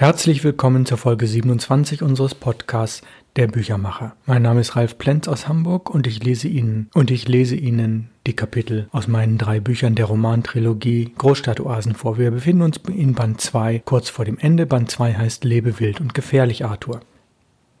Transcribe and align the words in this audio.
Herzlich 0.00 0.44
willkommen 0.44 0.86
zur 0.86 0.96
Folge 0.96 1.26
27 1.26 2.02
unseres 2.02 2.34
Podcasts 2.34 3.02
Der 3.36 3.48
Büchermacher. 3.48 4.16
Mein 4.24 4.40
Name 4.40 4.62
ist 4.62 4.74
Ralf 4.74 4.96
Plenz 4.96 5.28
aus 5.28 5.46
Hamburg 5.46 5.90
und 5.90 6.06
ich 6.06 6.24
lese 6.24 6.48
Ihnen 6.48 6.88
und 6.94 7.10
ich 7.10 7.28
lese 7.28 7.54
Ihnen 7.54 8.08
die 8.26 8.34
Kapitel 8.34 8.88
aus 8.92 9.08
meinen 9.08 9.36
drei 9.36 9.60
Büchern 9.60 9.96
der 9.96 10.06
Romantrilogie 10.06 11.12
Großstadtoasen 11.18 11.94
vor. 11.96 12.16
Wir 12.16 12.30
befinden 12.30 12.62
uns 12.62 12.78
in 12.88 13.12
Band 13.12 13.42
2 13.42 13.82
kurz 13.84 14.08
vor 14.08 14.24
dem 14.24 14.38
Ende. 14.38 14.64
Band 14.64 14.90
2 14.90 15.16
heißt 15.16 15.44
Lebe 15.44 15.78
wild 15.80 16.00
und 16.00 16.14
gefährlich 16.14 16.64
Arthur. 16.64 17.00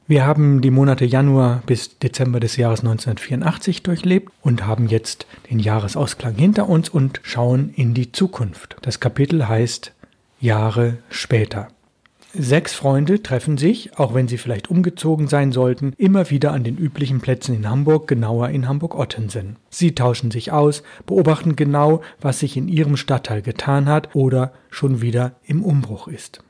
Wir 0.06 0.26
haben 0.26 0.60
die 0.60 0.70
Monate 0.70 1.06
Januar 1.06 1.62
bis 1.64 1.98
Dezember 2.00 2.38
des 2.38 2.58
Jahres 2.58 2.80
1984 2.80 3.82
durchlebt 3.82 4.30
und 4.42 4.66
haben 4.66 4.88
jetzt 4.88 5.26
den 5.50 5.58
Jahresausklang 5.58 6.34
hinter 6.34 6.68
uns 6.68 6.90
und 6.90 7.20
schauen 7.22 7.72
in 7.76 7.94
die 7.94 8.12
Zukunft. 8.12 8.76
Das 8.82 9.00
Kapitel 9.00 9.48
heißt 9.48 9.94
Jahre 10.38 10.98
später. 11.08 11.68
Sechs 12.32 12.74
Freunde 12.74 13.22
treffen 13.24 13.58
sich, 13.58 13.98
auch 13.98 14.14
wenn 14.14 14.28
sie 14.28 14.38
vielleicht 14.38 14.70
umgezogen 14.70 15.26
sein 15.26 15.50
sollten, 15.50 15.94
immer 15.96 16.30
wieder 16.30 16.52
an 16.52 16.62
den 16.62 16.78
üblichen 16.78 17.20
Plätzen 17.20 17.56
in 17.56 17.68
Hamburg, 17.68 18.06
genauer 18.06 18.50
in 18.50 18.68
Hamburg-Ottensen. 18.68 19.56
Sie 19.68 19.96
tauschen 19.96 20.30
sich 20.30 20.52
aus, 20.52 20.84
beobachten 21.06 21.56
genau, 21.56 22.02
was 22.20 22.38
sich 22.38 22.56
in 22.56 22.68
ihrem 22.68 22.96
Stadtteil 22.96 23.42
getan 23.42 23.88
hat 23.88 24.14
oder 24.14 24.52
schon 24.70 25.00
wieder 25.02 25.32
im 25.44 25.64
Umbruch 25.64 26.06
ist. 26.06 26.44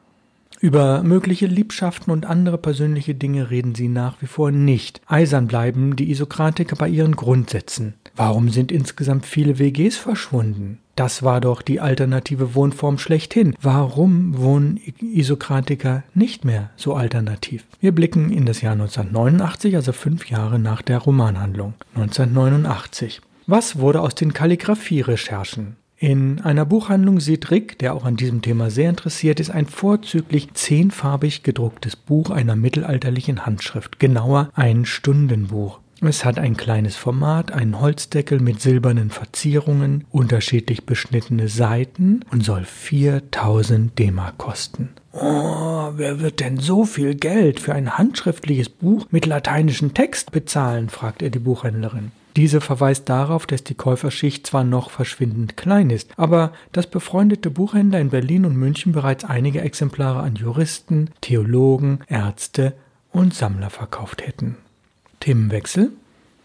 Über 0.61 1.03
mögliche 1.03 1.47
Liebschaften 1.47 2.13
und 2.13 2.27
andere 2.27 2.59
persönliche 2.59 3.15
Dinge 3.15 3.51
reden 3.51 3.75
sie 3.75 3.89
nach 3.89 4.21
wie 4.21 4.27
vor 4.27 4.51
nicht. 4.51 5.01
Eisern 5.07 5.47
bleiben 5.47 5.97
die 5.97 6.11
Isokratiker 6.11 6.77
bei 6.77 6.87
ihren 6.87 7.17
Grundsätzen. 7.17 7.95
Warum 8.15 8.51
sind 8.51 8.71
insgesamt 8.71 9.25
viele 9.25 9.59
WGs 9.59 9.97
verschwunden? 9.97 10.79
Das 10.97 11.23
war 11.23 11.41
doch 11.41 11.63
die 11.63 11.81
alternative 11.81 12.55
Wohnform 12.55 12.99
schlechthin. 12.99 13.55
Warum 13.63 14.37
wohnen 14.37 14.79
Isokratiker 15.01 16.03
nicht 16.13 16.45
mehr 16.45 16.69
so 16.77 16.93
alternativ? 16.93 17.65
Wir 17.81 17.93
blicken 17.93 18.31
in 18.31 18.45
das 18.45 18.61
Jahr 18.61 18.75
1989, 18.75 19.77
also 19.77 19.93
fünf 19.93 20.29
Jahre 20.29 20.59
nach 20.59 20.83
der 20.83 20.99
Romanhandlung. 20.99 21.73
1989. 21.95 23.23
Was 23.47 23.79
wurde 23.79 24.03
aus 24.03 24.15
den 24.15 24.35
Kalligraphie-Recherchen? 24.35 25.77
In 26.03 26.41
einer 26.41 26.65
Buchhandlung 26.65 27.21
sieht 27.21 27.51
Rick, 27.51 27.79
der 27.79 27.93
auch 27.93 28.07
an 28.07 28.17
diesem 28.17 28.41
Thema 28.41 28.71
sehr 28.71 28.89
interessiert 28.89 29.39
ist, 29.39 29.51
ein 29.51 29.67
vorzüglich 29.67 30.55
zehnfarbig 30.55 31.43
gedrucktes 31.43 31.95
Buch 31.95 32.31
einer 32.31 32.57
mittelalterlichen 32.57 33.45
Handschrift, 33.45 34.01
genauer 34.01 34.49
ein 34.55 34.87
Stundenbuch. 34.87 35.79
Es 36.01 36.25
hat 36.25 36.39
ein 36.39 36.57
kleines 36.57 36.97
Format, 36.97 37.53
einen 37.53 37.79
Holzdeckel 37.79 38.41
mit 38.41 38.63
silbernen 38.63 39.11
Verzierungen, 39.11 40.07
unterschiedlich 40.11 40.87
beschnittene 40.87 41.49
Seiten 41.49 42.21
und 42.33 42.43
soll 42.43 42.65
4000 42.65 43.99
D-Mark 43.99 44.39
kosten. 44.39 44.89
Oh, 45.13 45.91
wer 45.97 46.21
wird 46.21 46.41
denn 46.41 46.57
so 46.57 46.87
viel 46.87 47.15
Geld 47.15 47.61
für 47.61 47.75
ein 47.75 47.99
handschriftliches 47.99 48.71
Buch 48.71 49.07
mit 49.11 49.27
lateinischem 49.27 49.93
Text 49.93 50.33
bezahlen? 50.33 50.89
fragt 50.89 51.21
er 51.21 51.29
die 51.29 51.41
Buchhändlerin. 51.41 52.13
Diese 52.37 52.61
verweist 52.61 53.09
darauf, 53.09 53.47
dass 53.47 53.65
die 53.65 53.75
Käuferschicht 53.75 54.47
zwar 54.47 54.65
noch 54.65 54.91
verschwindend 54.91 55.57
klein 55.57 55.91
ist, 55.91 56.13
aber 56.17 56.53
dass 56.73 56.87
befreundete 56.87 57.51
Buchhändler 57.51 58.01
in 58.01 58.11
Berlin 58.11 58.45
und 58.45 58.57
München 58.57 58.93
bereits 58.93 59.25
einige 59.25 59.61
Exemplare 59.61 60.21
an 60.21 60.37
Juristen, 60.37 61.11
Theologen, 61.21 62.01
Ärzte 62.07 62.75
und 63.13 63.35
Sammler 63.35 63.71
verkauft 63.71 64.27
hätten. 64.27 64.57
Themenwechsel. 65.19 65.93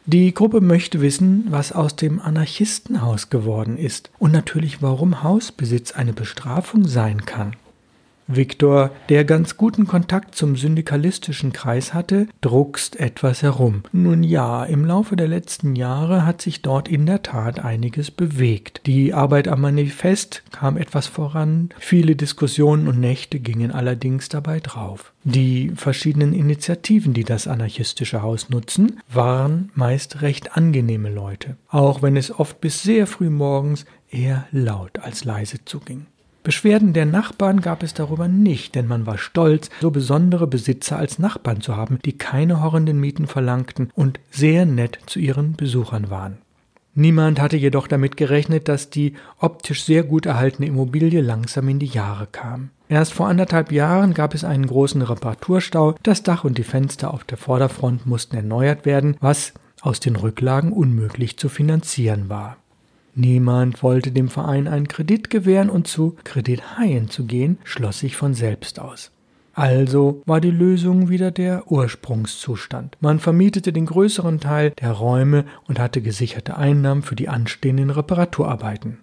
Die 0.07 0.33
Gruppe 0.33 0.61
möchte 0.61 1.01
wissen, 1.01 1.45
was 1.49 1.71
aus 1.71 1.95
dem 1.95 2.19
Anarchistenhaus 2.19 3.29
geworden 3.29 3.77
ist 3.77 4.11
und 4.19 4.31
natürlich, 4.31 4.81
warum 4.81 5.23
Hausbesitz 5.23 5.93
eine 5.93 6.13
Bestrafung 6.13 6.85
sein 6.85 7.25
kann. 7.25 7.55
Viktor, 8.27 8.91
der 9.09 9.23
ganz 9.23 9.55
guten 9.55 9.85
Kontakt 9.85 10.35
zum 10.35 10.55
syndikalistischen 10.55 11.53
Kreis 11.53 11.93
hatte, 11.93 12.27
druckst 12.41 12.99
etwas 12.99 13.43
herum. 13.43 13.83
Nun 13.91 14.23
ja, 14.23 14.63
im 14.63 14.83
Laufe 14.83 15.15
der 15.15 15.27
letzten 15.27 15.75
Jahre 15.75 16.25
hat 16.25 16.41
sich 16.41 16.61
dort 16.61 16.87
in 16.87 17.05
der 17.05 17.21
Tat 17.21 17.59
einiges 17.59 18.09
bewegt. 18.09 18.81
Die 18.87 19.13
Arbeit 19.13 19.47
am 19.47 19.61
Manifest 19.61 20.43
kam 20.51 20.77
etwas 20.77 21.07
voran, 21.07 21.69
viele 21.77 22.15
Diskussionen 22.15 22.87
und 22.87 22.99
Nächte 22.99 23.39
gingen 23.39 23.71
allerdings 23.71 24.27
dabei 24.29 24.59
drauf. 24.59 25.13
Die 25.23 25.71
verschiedenen 25.75 26.33
Initiativen, 26.33 27.13
die 27.13 27.23
das 27.23 27.47
anarchistische 27.47 28.21
Haus 28.21 28.49
nutzen, 28.49 28.99
waren 29.11 29.71
meist 29.73 30.21
recht 30.21 30.55
angenehme 30.55 31.09
Leute, 31.09 31.57
auch 31.67 32.01
wenn 32.01 32.15
es 32.15 32.31
oft 32.31 32.61
bis 32.61 32.83
sehr 32.83 33.07
früh 33.07 33.29
morgens 33.29 33.85
eher 34.09 34.47
laut 34.51 34.99
als 34.99 35.25
leise 35.25 35.65
zuging. 35.65 36.05
Beschwerden 36.45 36.93
der 36.93 37.07
Nachbarn 37.07 37.59
gab 37.59 37.81
es 37.81 37.95
darüber 37.95 38.27
nicht, 38.27 38.75
denn 38.75 38.85
man 38.85 39.07
war 39.07 39.17
stolz, 39.17 39.71
so 39.81 39.89
besondere 39.89 40.45
Besitzer 40.45 40.95
als 40.95 41.17
Nachbarn 41.17 41.59
zu 41.59 41.75
haben, 41.75 41.97
die 42.05 42.19
keine 42.19 42.61
horrenden 42.61 42.99
Mieten 42.99 43.25
verlangten 43.25 43.89
und 43.95 44.19
sehr 44.29 44.67
nett 44.67 44.99
zu 45.07 45.17
ihren 45.17 45.55
Besuchern 45.55 46.11
waren. 46.11 46.37
Niemand 46.93 47.41
hatte 47.41 47.57
jedoch 47.57 47.87
damit 47.87 48.15
gerechnet, 48.15 48.67
dass 48.67 48.91
die 48.91 49.15
optisch 49.39 49.83
sehr 49.83 50.03
gut 50.03 50.27
erhaltene 50.27 50.67
Immobilie 50.67 51.19
langsam 51.19 51.67
in 51.67 51.79
die 51.79 51.87
Jahre 51.87 52.27
kam. 52.31 52.69
Erst 52.89 53.13
vor 53.13 53.27
anderthalb 53.27 53.71
Jahren 53.71 54.13
gab 54.13 54.35
es 54.35 54.43
einen 54.43 54.67
großen 54.67 55.01
Reparaturstau, 55.01 55.95
das 56.03 56.21
Dach 56.21 56.43
und 56.43 56.59
die 56.59 56.63
Fenster 56.63 57.11
auf 57.11 57.23
der 57.23 57.39
Vorderfront 57.39 58.05
mussten 58.05 58.35
erneuert 58.35 58.85
werden, 58.85 59.17
was 59.19 59.53
aus 59.81 59.99
den 59.99 60.15
Rücklagen 60.15 60.71
unmöglich 60.71 61.37
zu 61.37 61.49
finanzieren 61.49 62.29
war. 62.29 62.57
Niemand 63.15 63.81
wollte 63.81 64.11
dem 64.11 64.27
Verein 64.27 64.67
einen 64.67 64.89
Kredit 64.89 65.29
gewähren 65.29 65.69
und 65.69 65.87
zu 65.87 66.17
Kredithaien 66.25 67.09
zu 67.09 67.25
gehen, 67.25 67.57
schloss 67.63 67.99
sich 67.99 68.17
von 68.17 68.33
selbst 68.33 68.79
aus. 68.79 69.11
Also 69.53 70.21
war 70.25 70.41
die 70.41 70.51
Lösung 70.51 71.07
wieder 71.07 71.31
der 71.31 71.71
Ursprungszustand. 71.71 72.97
Man 72.99 73.19
vermietete 73.19 73.71
den 73.71 73.85
größeren 73.85 74.41
Teil 74.41 74.71
der 74.81 74.91
Räume 74.91 75.45
und 75.65 75.79
hatte 75.79 76.01
gesicherte 76.01 76.57
Einnahmen 76.57 77.03
für 77.03 77.15
die 77.15 77.29
anstehenden 77.29 77.89
Reparaturarbeiten. 77.89 78.97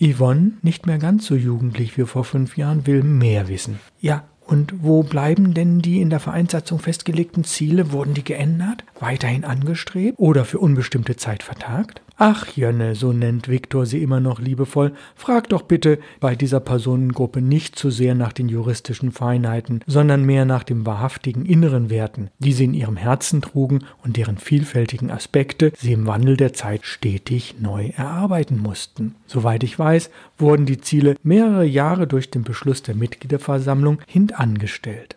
Yvonne, 0.00 0.52
nicht 0.62 0.86
mehr 0.86 0.98
ganz 0.98 1.26
so 1.26 1.34
jugendlich 1.34 1.98
wie 1.98 2.04
vor 2.04 2.24
fünf 2.24 2.56
Jahren, 2.56 2.86
will 2.86 3.02
mehr 3.02 3.48
wissen. 3.48 3.80
Ja, 4.00 4.22
und 4.46 4.74
wo 4.82 5.02
bleiben 5.02 5.54
denn 5.54 5.80
die 5.80 6.00
in 6.00 6.10
der 6.10 6.20
Vereinssatzung 6.20 6.78
festgelegten 6.78 7.44
Ziele? 7.44 7.92
Wurden 7.92 8.14
die 8.14 8.24
geändert? 8.24 8.84
Weiterhin 9.00 9.44
angestrebt 9.44 10.18
oder 10.18 10.44
für 10.44 10.58
unbestimmte 10.58 11.16
Zeit 11.16 11.42
vertagt? 11.42 12.02
Ach, 12.16 12.46
Jönne, 12.54 12.94
so 12.94 13.12
nennt 13.12 13.48
Viktor 13.48 13.86
sie 13.86 14.00
immer 14.00 14.20
noch 14.20 14.38
liebevoll, 14.38 14.92
frag 15.16 15.48
doch 15.48 15.62
bitte 15.62 15.98
bei 16.20 16.36
dieser 16.36 16.60
Personengruppe 16.60 17.42
nicht 17.42 17.76
zu 17.76 17.90
sehr 17.90 18.14
nach 18.14 18.32
den 18.32 18.48
juristischen 18.48 19.10
Feinheiten, 19.10 19.80
sondern 19.88 20.22
mehr 20.22 20.44
nach 20.44 20.62
den 20.62 20.86
wahrhaftigen 20.86 21.44
inneren 21.44 21.90
Werten, 21.90 22.30
die 22.38 22.52
sie 22.52 22.66
in 22.66 22.74
ihrem 22.74 22.96
Herzen 22.96 23.42
trugen 23.42 23.80
und 24.04 24.16
deren 24.16 24.38
vielfältigen 24.38 25.10
Aspekte 25.10 25.72
sie 25.76 25.92
im 25.92 26.06
Wandel 26.06 26.36
der 26.36 26.52
Zeit 26.52 26.86
stetig 26.86 27.56
neu 27.60 27.88
erarbeiten 27.96 28.58
mussten. 28.58 29.16
Soweit 29.26 29.64
ich 29.64 29.76
weiß, 29.76 30.10
wurden 30.38 30.66
die 30.66 30.80
Ziele 30.80 31.16
mehrere 31.24 31.64
Jahre 31.64 32.06
durch 32.06 32.30
den 32.30 32.44
Beschluss 32.44 32.82
der 32.82 32.94
Mitgliederversammlung 32.94 33.98
hintangestellt. 34.06 35.16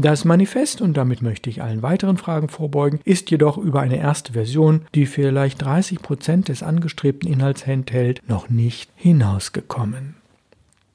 Das 0.00 0.24
Manifest, 0.24 0.80
und 0.80 0.96
damit 0.96 1.22
möchte 1.22 1.50
ich 1.50 1.60
allen 1.60 1.82
weiteren 1.82 2.18
Fragen 2.18 2.48
vorbeugen, 2.48 3.00
ist 3.02 3.32
jedoch 3.32 3.58
über 3.58 3.80
eine 3.80 3.98
erste 3.98 4.32
Version, 4.32 4.82
die 4.94 5.06
vielleicht 5.06 5.60
30 5.60 6.02
Prozent 6.02 6.46
des 6.46 6.62
angestrebten 6.62 7.28
Inhalts 7.28 7.62
enthält, 7.62 8.22
noch 8.28 8.48
nicht 8.48 8.92
hinausgekommen. 8.94 10.14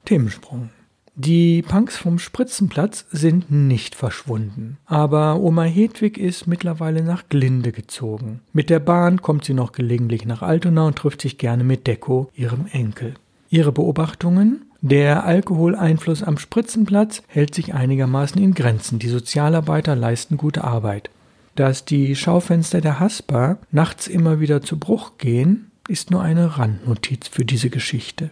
Themensprung. 0.06 0.70
Die 1.16 1.60
Punks 1.60 1.98
vom 1.98 2.18
Spritzenplatz 2.18 3.04
sind 3.10 3.50
nicht 3.50 3.94
verschwunden. 3.94 4.78
Aber 4.86 5.38
Oma 5.38 5.64
Hedwig 5.64 6.16
ist 6.16 6.46
mittlerweile 6.46 7.02
nach 7.04 7.28
Glinde 7.28 7.72
gezogen. 7.72 8.40
Mit 8.54 8.70
der 8.70 8.80
Bahn 8.80 9.20
kommt 9.20 9.44
sie 9.44 9.52
noch 9.52 9.72
gelegentlich 9.72 10.24
nach 10.24 10.40
Altona 10.40 10.86
und 10.86 10.96
trifft 10.96 11.20
sich 11.20 11.36
gerne 11.36 11.62
mit 11.62 11.86
Deko, 11.86 12.30
ihrem 12.34 12.68
Enkel. 12.72 13.16
Ihre 13.50 13.70
Beobachtungen? 13.70 14.63
Der 14.86 15.24
Alkoholeinfluss 15.24 16.22
am 16.22 16.36
Spritzenplatz 16.36 17.22
hält 17.26 17.54
sich 17.54 17.72
einigermaßen 17.72 18.38
in 18.38 18.52
Grenzen. 18.52 18.98
Die 18.98 19.08
Sozialarbeiter 19.08 19.96
leisten 19.96 20.36
gute 20.36 20.62
Arbeit. 20.62 21.08
Dass 21.54 21.86
die 21.86 22.14
Schaufenster 22.14 22.82
der 22.82 23.00
Haspa 23.00 23.56
nachts 23.70 24.08
immer 24.08 24.40
wieder 24.40 24.60
zu 24.60 24.78
Bruch 24.78 25.16
gehen, 25.16 25.70
ist 25.88 26.10
nur 26.10 26.20
eine 26.20 26.58
Randnotiz 26.58 27.28
für 27.28 27.46
diese 27.46 27.70
Geschichte. 27.70 28.28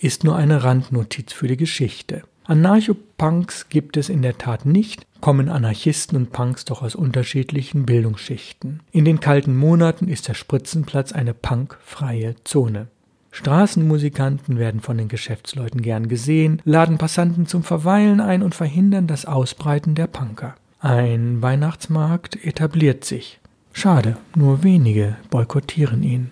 Ist 0.00 0.24
nur 0.24 0.34
eine 0.34 0.64
Randnotiz 0.64 1.32
für 1.32 1.46
die 1.46 1.56
Geschichte. 1.56 2.24
Anarchopunks 2.46 3.68
gibt 3.68 3.96
es 3.96 4.08
in 4.08 4.22
der 4.22 4.38
Tat 4.38 4.66
nicht, 4.66 5.06
kommen 5.20 5.48
Anarchisten 5.48 6.16
und 6.16 6.32
Punks 6.32 6.64
doch 6.64 6.82
aus 6.82 6.96
unterschiedlichen 6.96 7.86
Bildungsschichten. 7.86 8.80
In 8.90 9.04
den 9.04 9.20
kalten 9.20 9.56
Monaten 9.56 10.08
ist 10.08 10.26
der 10.26 10.34
Spritzenplatz 10.34 11.12
eine 11.12 11.32
punkfreie 11.32 12.34
Zone. 12.42 12.88
Straßenmusikanten 13.30 14.58
werden 14.58 14.80
von 14.80 14.98
den 14.98 15.08
Geschäftsleuten 15.08 15.82
gern 15.82 16.08
gesehen, 16.08 16.60
laden 16.64 16.98
Passanten 16.98 17.46
zum 17.46 17.62
Verweilen 17.62 18.20
ein 18.20 18.42
und 18.42 18.54
verhindern 18.54 19.06
das 19.06 19.24
Ausbreiten 19.24 19.94
der 19.94 20.08
Punker. 20.08 20.54
Ein 20.80 21.42
Weihnachtsmarkt 21.42 22.44
etabliert 22.44 23.04
sich. 23.04 23.38
Schade, 23.72 24.16
nur 24.34 24.62
wenige 24.62 25.16
boykottieren 25.30 26.02
ihn. 26.02 26.30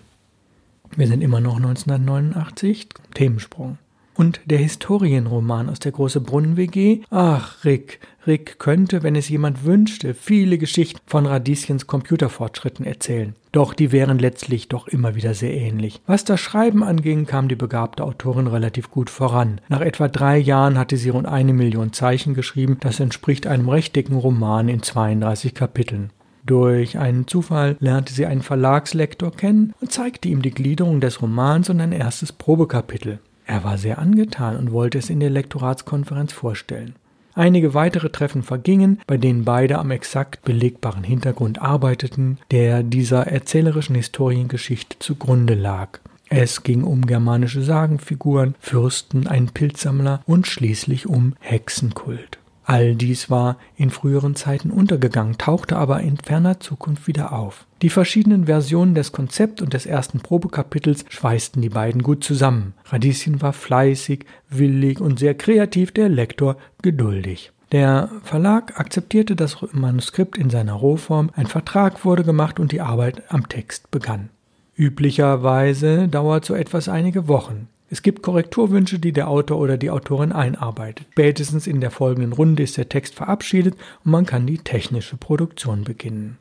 Wir 0.97 1.07
sind 1.07 1.23
immer 1.23 1.41
noch 1.41 1.57
1989, 1.57 2.89
Themensprung. 3.15 3.79
Und 4.19 4.41
der 4.47 4.59
Historienroman 4.59 5.69
aus 5.71 5.79
der 5.79 5.93
Große 5.93 6.21
Brunnen 6.21 6.57
WG? 6.57 7.03
Ach, 7.09 7.65
Rick, 7.65 8.01
Rick 8.27 8.59
könnte, 8.59 9.05
wenn 9.05 9.15
es 9.15 9.29
jemand 9.29 9.65
wünschte, 9.65 10.13
viele 10.13 10.59
Geschichten 10.59 10.99
von 11.07 11.25
Radieschens 11.25 11.87
Computerfortschritten 11.87 12.85
erzählen. 12.85 13.37
Doch 13.53 13.75
die 13.75 13.93
wären 13.93 14.19
letztlich 14.19 14.67
doch 14.67 14.89
immer 14.89 15.15
wieder 15.15 15.35
sehr 15.35 15.55
ähnlich. 15.55 16.01
Was 16.09 16.25
das 16.25 16.41
Schreiben 16.41 16.83
anging, 16.83 17.27
kam 17.27 17.47
die 17.47 17.55
begabte 17.55 18.03
Autorin 18.03 18.49
relativ 18.49 18.91
gut 18.91 19.09
voran. 19.09 19.61
Nach 19.69 19.83
etwa 19.83 20.09
drei 20.09 20.37
Jahren 20.37 20.79
hatte 20.79 20.97
sie 20.97 21.11
rund 21.11 21.29
eine 21.29 21.53
Million 21.53 21.93
Zeichen 21.93 22.35
geschrieben. 22.35 22.77
Das 22.81 22.99
entspricht 22.99 23.47
einem 23.47 23.69
recht 23.69 23.95
dicken 23.95 24.17
Roman 24.17 24.69
in 24.69 24.83
32 24.83 25.55
Kapiteln. 25.55 26.11
Durch 26.45 26.99
einen 26.99 27.29
Zufall 27.29 27.77
lernte 27.79 28.13
sie 28.13 28.27
einen 28.27 28.43
Verlagslektor 28.43 29.31
kennen 29.31 29.75
und 29.81 29.93
zeigte 29.93 30.29
ihm 30.29 30.43
die 30.43 30.51
Gliederung 30.51 31.01
des 31.01 31.23
Romans 31.23 31.71
und 31.71 31.81
ein 31.81 31.93
erstes 31.93 32.33
Probekapitel. 32.33 33.21
Er 33.49 33.65
war 33.65 33.79
sehr 33.79 33.99
angetan 33.99 34.59
und 34.59 34.73
wollte 34.73 34.99
es 34.99 35.09
in 35.09 35.21
der 35.21 35.31
Lektoratskonferenz 35.31 36.35
vorstellen. 36.35 36.97
Einige 37.35 37.73
weitere 37.73 38.11
Treffen 38.11 38.43
vergingen, 38.43 39.01
bei 39.07 39.17
denen 39.17 39.45
beide 39.45 39.79
am 39.79 39.91
exakt 39.91 40.43
belegbaren 40.43 41.03
Hintergrund 41.03 41.63
arbeiteten, 41.63 42.39
der 42.51 42.83
dieser 42.83 43.27
erzählerischen 43.27 43.95
Historiengeschichte 43.95 44.99
zugrunde 44.99 45.55
lag. 45.55 45.99
Es 46.29 46.63
ging 46.63 46.85
um 46.85 47.07
germanische 47.07 47.63
Sagenfiguren, 47.63 48.55
Fürsten, 48.61 49.27
einen 49.27 49.49
Pilzsammler 49.49 50.21
und 50.27 50.47
schließlich 50.47 51.07
um 51.07 51.35
Hexenkult. 51.41 52.39
All 52.69 52.95
dies 52.95 53.31
war 53.31 53.57
in 53.77 53.89
früheren 53.89 54.37
Zeiten 54.37 54.71
untergegangen, 54.71 55.39
tauchte 55.39 55.79
aber 55.79 56.03
in 56.03 56.19
ferner 56.19 56.61
Zukunft 56.61 57.07
wieder 57.07 57.33
auf. 57.33 57.65
Die 57.81 57.89
verschiedenen 57.89 58.45
Versionen 58.45 58.95
des 58.95 59.11
Konzept 59.11 59.63
und 59.63 59.73
des 59.73 59.87
ersten 59.87 60.21
Probekapitels 60.21 61.07
schweißten 61.09 61.63
die 61.63 61.71
beiden 61.71 62.03
gut 62.03 62.23
zusammen. 62.23 62.75
Radieschen 62.85 63.41
war 63.41 63.55
fleißig, 63.55 64.27
willig 64.51 65.01
und 65.01 65.19
sehr 65.19 65.35
kreativ, 65.35 65.93
der 65.93 66.11
Lektor 66.11 66.59
geduldig. 66.83 67.53
Der 67.73 68.11
Verlag 68.23 68.79
akzeptierte 68.79 69.35
das 69.35 69.57
Manuskript 69.73 70.37
in 70.37 70.51
seiner 70.51 70.75
Rohform, 70.75 71.31
ein 71.35 71.47
Vertrag 71.47 72.05
wurde 72.05 72.23
gemacht 72.23 72.61
und 72.61 72.71
die 72.71 72.83
Arbeit 72.83 73.23
am 73.31 73.49
Text 73.49 73.91
begann. 73.91 74.29
Üblicherweise 74.77 76.07
dauert 76.07 76.45
so 76.45 76.55
etwas 76.55 76.91
einige 76.91 77.29
Wochen. 77.29 77.69
Es 77.91 78.03
gibt 78.03 78.23
Korrekturwünsche, 78.23 78.99
die 78.99 79.13
der 79.13 79.29
Autor 79.29 79.59
oder 79.59 79.79
die 79.79 79.91
Autorin 79.91 80.33
einarbeitet. 80.33 81.07
Spätestens 81.13 81.67
in 81.67 81.81
der 81.81 81.91
folgenden 81.91 82.33
Runde 82.33 82.63
ist 82.63 82.77
der 82.77 82.89
Text 82.89 83.15
verabschiedet 83.15 83.75
und 84.05 84.11
man 84.11 84.27
kann 84.27 84.47
die 84.47 84.59
technische 84.59 85.17
Produktion 85.17 85.85
beginnen. 85.85 86.39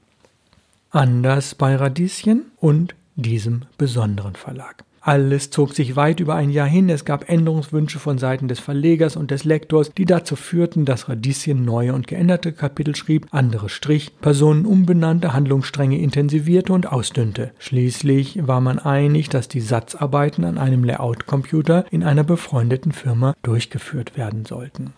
Anders 0.90 1.56
bei 1.56 1.76
Radieschen 1.76 2.52
und 2.58 2.96
diesem 3.16 3.64
besonderen 3.78 4.36
Verlag. 4.36 4.84
Alles 5.08 5.52
zog 5.52 5.74
sich 5.74 5.96
weit 5.96 6.20
über 6.20 6.36
ein 6.36 6.50
Jahr 6.50 6.68
hin. 6.68 6.90
Es 6.90 7.06
gab 7.06 7.30
Änderungswünsche 7.30 7.98
von 7.98 8.18
Seiten 8.18 8.50
des 8.50 8.60
Verlegers 8.60 9.16
und 9.16 9.32
des 9.32 9.46
Lektors, 9.46 9.94
die 9.94 10.04
dazu 10.04 10.36
führten, 10.36 10.84
dass 10.84 11.08
Radieschen 11.08 11.64
neue 11.64 11.94
und 11.94 12.08
geänderte 12.08 12.52
Kapitel 12.52 12.94
schrieb, 12.94 13.26
andere 13.32 13.70
strich, 13.70 14.12
Personen 14.20 14.66
umbenannte, 14.66 15.32
Handlungsstränge 15.32 15.98
intensivierte 15.98 16.74
und 16.74 16.92
ausdünnte. 16.92 17.52
Schließlich 17.58 18.48
war 18.48 18.60
man 18.60 18.80
einig, 18.80 19.30
dass 19.30 19.48
die 19.48 19.62
Satzarbeiten 19.62 20.44
an 20.44 20.58
einem 20.58 20.84
Layout-Computer 20.84 21.86
in 21.90 22.04
einer 22.04 22.26
befreundeten 22.26 22.92
Firma 22.92 23.34
durchgeführt 23.44 24.18
werden 24.18 24.44
sollten. 24.44 24.92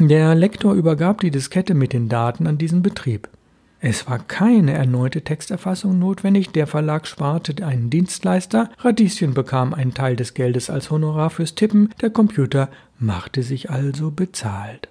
Der 0.00 0.34
Lektor 0.34 0.74
übergab 0.74 1.20
die 1.20 1.30
Diskette 1.30 1.74
mit 1.74 1.92
den 1.92 2.08
Daten 2.08 2.48
an 2.48 2.58
diesen 2.58 2.82
Betrieb. 2.82 3.28
Es 3.82 4.06
war 4.06 4.18
keine 4.18 4.74
erneute 4.74 5.22
Texterfassung 5.22 5.98
notwendig, 5.98 6.50
der 6.50 6.66
Verlag 6.66 7.06
sparte 7.06 7.66
einen 7.66 7.88
Dienstleister, 7.88 8.68
Radieschen 8.78 9.32
bekam 9.32 9.72
einen 9.72 9.94
Teil 9.94 10.16
des 10.16 10.34
Geldes 10.34 10.68
als 10.68 10.90
Honorar 10.90 11.30
fürs 11.30 11.54
Tippen, 11.54 11.88
der 12.02 12.10
Computer 12.10 12.68
machte 12.98 13.42
sich 13.42 13.70
also 13.70 14.10
bezahlt. 14.10 14.88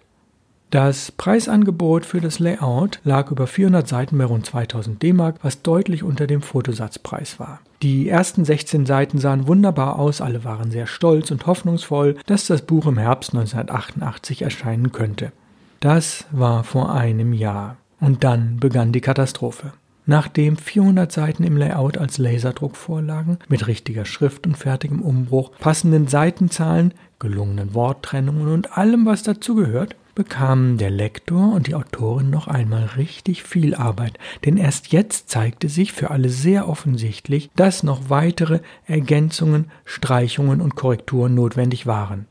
Das 0.72 1.12
Preisangebot 1.12 2.06
für 2.06 2.22
das 2.22 2.40
Layout 2.40 3.00
lag 3.04 3.32
über 3.32 3.48
400 3.48 3.88
Seiten 3.88 4.18
bei 4.18 4.26
rund 4.26 4.46
2000 4.46 5.02
D-Mark, 5.02 5.38
was 5.42 5.64
deutlich 5.64 6.04
unter 6.04 6.28
dem 6.28 6.42
Fotosatzpreis 6.44 7.40
war. 7.40 7.60
Die 7.82 8.10
ersten 8.10 8.46
16 8.46 8.86
Seiten 8.86 9.20
sahen 9.20 9.48
wunderbar 9.48 9.98
aus, 9.98 10.22
alle 10.22 10.44
waren 10.44 10.70
sehr 10.70 10.86
stolz 10.86 11.32
und 11.32 11.48
hoffnungsvoll, 11.48 12.18
dass 12.28 12.46
das 12.46 12.64
Buch 12.64 12.86
im 12.86 12.98
Herbst 12.98 13.34
1988 13.34 14.44
erscheinen 14.44 14.92
könnte. 14.92 15.32
Das 15.80 16.26
war 16.32 16.64
vor 16.64 16.94
einem 16.94 17.34
Jahr. 17.34 17.78
Und 18.00 18.24
dann 18.24 18.58
begann 18.58 18.92
die 18.92 19.02
Katastrophe. 19.02 19.74
Nachdem 20.06 20.58
400 20.58 21.12
Seiten 21.12 21.44
im 21.44 21.56
Layout 21.56 21.98
als 22.00 22.18
Laserdruck 22.18 22.76
vorlagen, 22.76 23.38
mit 23.48 23.68
richtiger 23.68 24.06
Schrift 24.06 24.48
und 24.48 24.58
fertigem 24.58 25.02
Umbruch, 25.02 25.52
passenden 25.60 26.08
Seitenzahlen, 26.08 26.96
gelungenen 27.20 27.76
Worttrennungen 27.76 28.48
und 28.48 28.76
allem, 28.76 29.06
was 29.06 29.22
dazugehört, 29.22 29.96
bekamen 30.16 30.78
der 30.78 30.90
Lektor 30.90 31.54
und 31.54 31.68
die 31.68 31.76
Autorin 31.76 32.30
noch 32.30 32.48
einmal 32.48 32.86
richtig 32.98 33.44
viel 33.44 33.76
Arbeit, 33.76 34.18
denn 34.46 34.58
erst 34.58 34.92
jetzt 34.92 35.30
zeigte 35.30 35.70
sich 35.70 35.94
für 35.94 36.10
alle 36.12 36.30
sehr 36.30 36.68
offensichtlich, 36.68 37.52
dass 37.56 37.84
noch 37.84 38.10
weitere 38.10 38.62
Ergänzungen, 38.86 39.72
Streichungen 39.86 40.60
und 40.60 40.76
Korrekturen 40.76 41.36
notwendig 41.36 41.86
waren. 41.86 42.26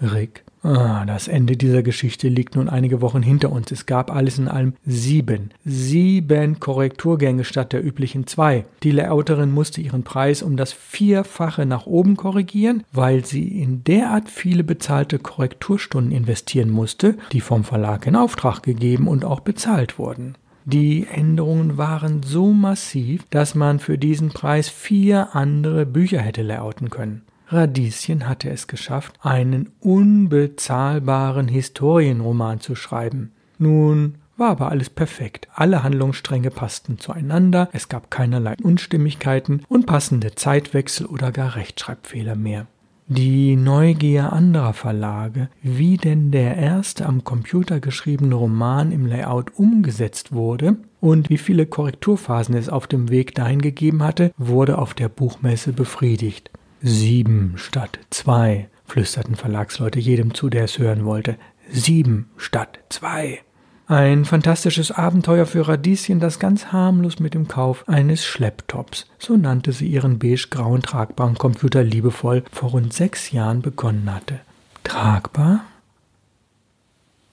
Rick 0.00 0.44
Ah, 0.64 1.04
das 1.06 1.26
Ende 1.26 1.56
dieser 1.56 1.82
Geschichte 1.82 2.28
liegt 2.28 2.54
nun 2.54 2.68
einige 2.68 3.00
Wochen 3.00 3.22
hinter 3.22 3.50
uns. 3.50 3.72
Es 3.72 3.84
gab 3.84 4.14
alles 4.14 4.38
in 4.38 4.46
allem 4.46 4.74
sieben, 4.86 5.50
sieben 5.64 6.60
Korrekturgänge 6.60 7.42
statt 7.42 7.72
der 7.72 7.84
üblichen 7.84 8.28
zwei. 8.28 8.64
Die 8.84 8.92
Layouterin 8.92 9.50
musste 9.50 9.80
ihren 9.80 10.04
Preis 10.04 10.40
um 10.40 10.56
das 10.56 10.72
Vierfache 10.72 11.66
nach 11.66 11.86
oben 11.86 12.16
korrigieren, 12.16 12.84
weil 12.92 13.24
sie 13.24 13.60
in 13.60 13.82
derart 13.82 14.28
viele 14.28 14.62
bezahlte 14.62 15.18
Korrekturstunden 15.18 16.12
investieren 16.12 16.70
musste, 16.70 17.16
die 17.32 17.40
vom 17.40 17.64
Verlag 17.64 18.06
in 18.06 18.14
Auftrag 18.14 18.62
gegeben 18.62 19.08
und 19.08 19.24
auch 19.24 19.40
bezahlt 19.40 19.98
wurden. 19.98 20.36
Die 20.64 21.08
Änderungen 21.10 21.76
waren 21.76 22.22
so 22.22 22.52
massiv, 22.52 23.24
dass 23.30 23.56
man 23.56 23.80
für 23.80 23.98
diesen 23.98 24.28
Preis 24.28 24.68
vier 24.68 25.34
andere 25.34 25.86
Bücher 25.86 26.20
hätte 26.20 26.42
layouten 26.42 26.88
können. 26.88 27.22
Radieschen 27.52 28.28
hatte 28.28 28.48
es 28.50 28.66
geschafft, 28.66 29.14
einen 29.22 29.70
unbezahlbaren 29.80 31.48
Historienroman 31.48 32.60
zu 32.60 32.74
schreiben. 32.74 33.32
Nun 33.58 34.16
war 34.36 34.50
aber 34.50 34.70
alles 34.70 34.90
perfekt. 34.90 35.48
Alle 35.54 35.82
Handlungsstränge 35.82 36.50
passten 36.50 36.98
zueinander, 36.98 37.68
es 37.72 37.88
gab 37.88 38.10
keinerlei 38.10 38.56
Unstimmigkeiten 38.62 39.62
und 39.68 39.86
passende 39.86 40.34
Zeitwechsel 40.34 41.06
oder 41.06 41.30
gar 41.30 41.54
Rechtschreibfehler 41.54 42.34
mehr. 42.34 42.66
Die 43.08 43.56
Neugier 43.56 44.32
anderer 44.32 44.72
Verlage, 44.72 45.48
wie 45.60 45.98
denn 45.98 46.30
der 46.30 46.56
erste 46.56 47.04
am 47.04 47.24
Computer 47.24 47.78
geschriebene 47.78 48.34
Roman 48.34 48.90
im 48.90 49.06
Layout 49.06 49.52
umgesetzt 49.58 50.32
wurde 50.32 50.76
und 51.00 51.28
wie 51.28 51.36
viele 51.36 51.66
Korrekturphasen 51.66 52.54
es 52.54 52.70
auf 52.70 52.86
dem 52.86 53.10
Weg 53.10 53.34
dahin 53.34 53.60
gegeben 53.60 54.02
hatte, 54.02 54.32
wurde 54.38 54.78
auf 54.78 54.94
der 54.94 55.10
Buchmesse 55.10 55.72
befriedigt. 55.72 56.50
Sieben 56.82 57.54
statt 57.56 58.00
zwei, 58.10 58.68
flüsterten 58.84 59.36
Verlagsleute 59.36 60.00
jedem 60.00 60.34
zu, 60.34 60.48
der 60.48 60.64
es 60.64 60.78
hören 60.78 61.04
wollte. 61.04 61.36
Sieben 61.70 62.28
statt 62.36 62.80
zwei. 62.88 63.40
Ein 63.86 64.24
fantastisches 64.24 64.90
Abenteuer 64.90 65.46
für 65.46 65.68
Radieschen, 65.68 66.18
das 66.18 66.40
ganz 66.40 66.72
harmlos 66.72 67.20
mit 67.20 67.34
dem 67.34 67.46
Kauf 67.46 67.88
eines 67.88 68.24
Schlepptops, 68.24 69.06
so 69.18 69.36
nannte 69.36 69.72
sie 69.72 69.86
ihren 69.86 70.18
beige-grauen 70.18 70.82
tragbaren 70.82 71.36
Computer 71.36 71.84
liebevoll, 71.84 72.42
vor 72.50 72.70
rund 72.70 72.92
sechs 72.92 73.30
Jahren 73.30 73.62
begonnen 73.62 74.12
hatte. 74.12 74.40
Tragbar? 74.82 75.60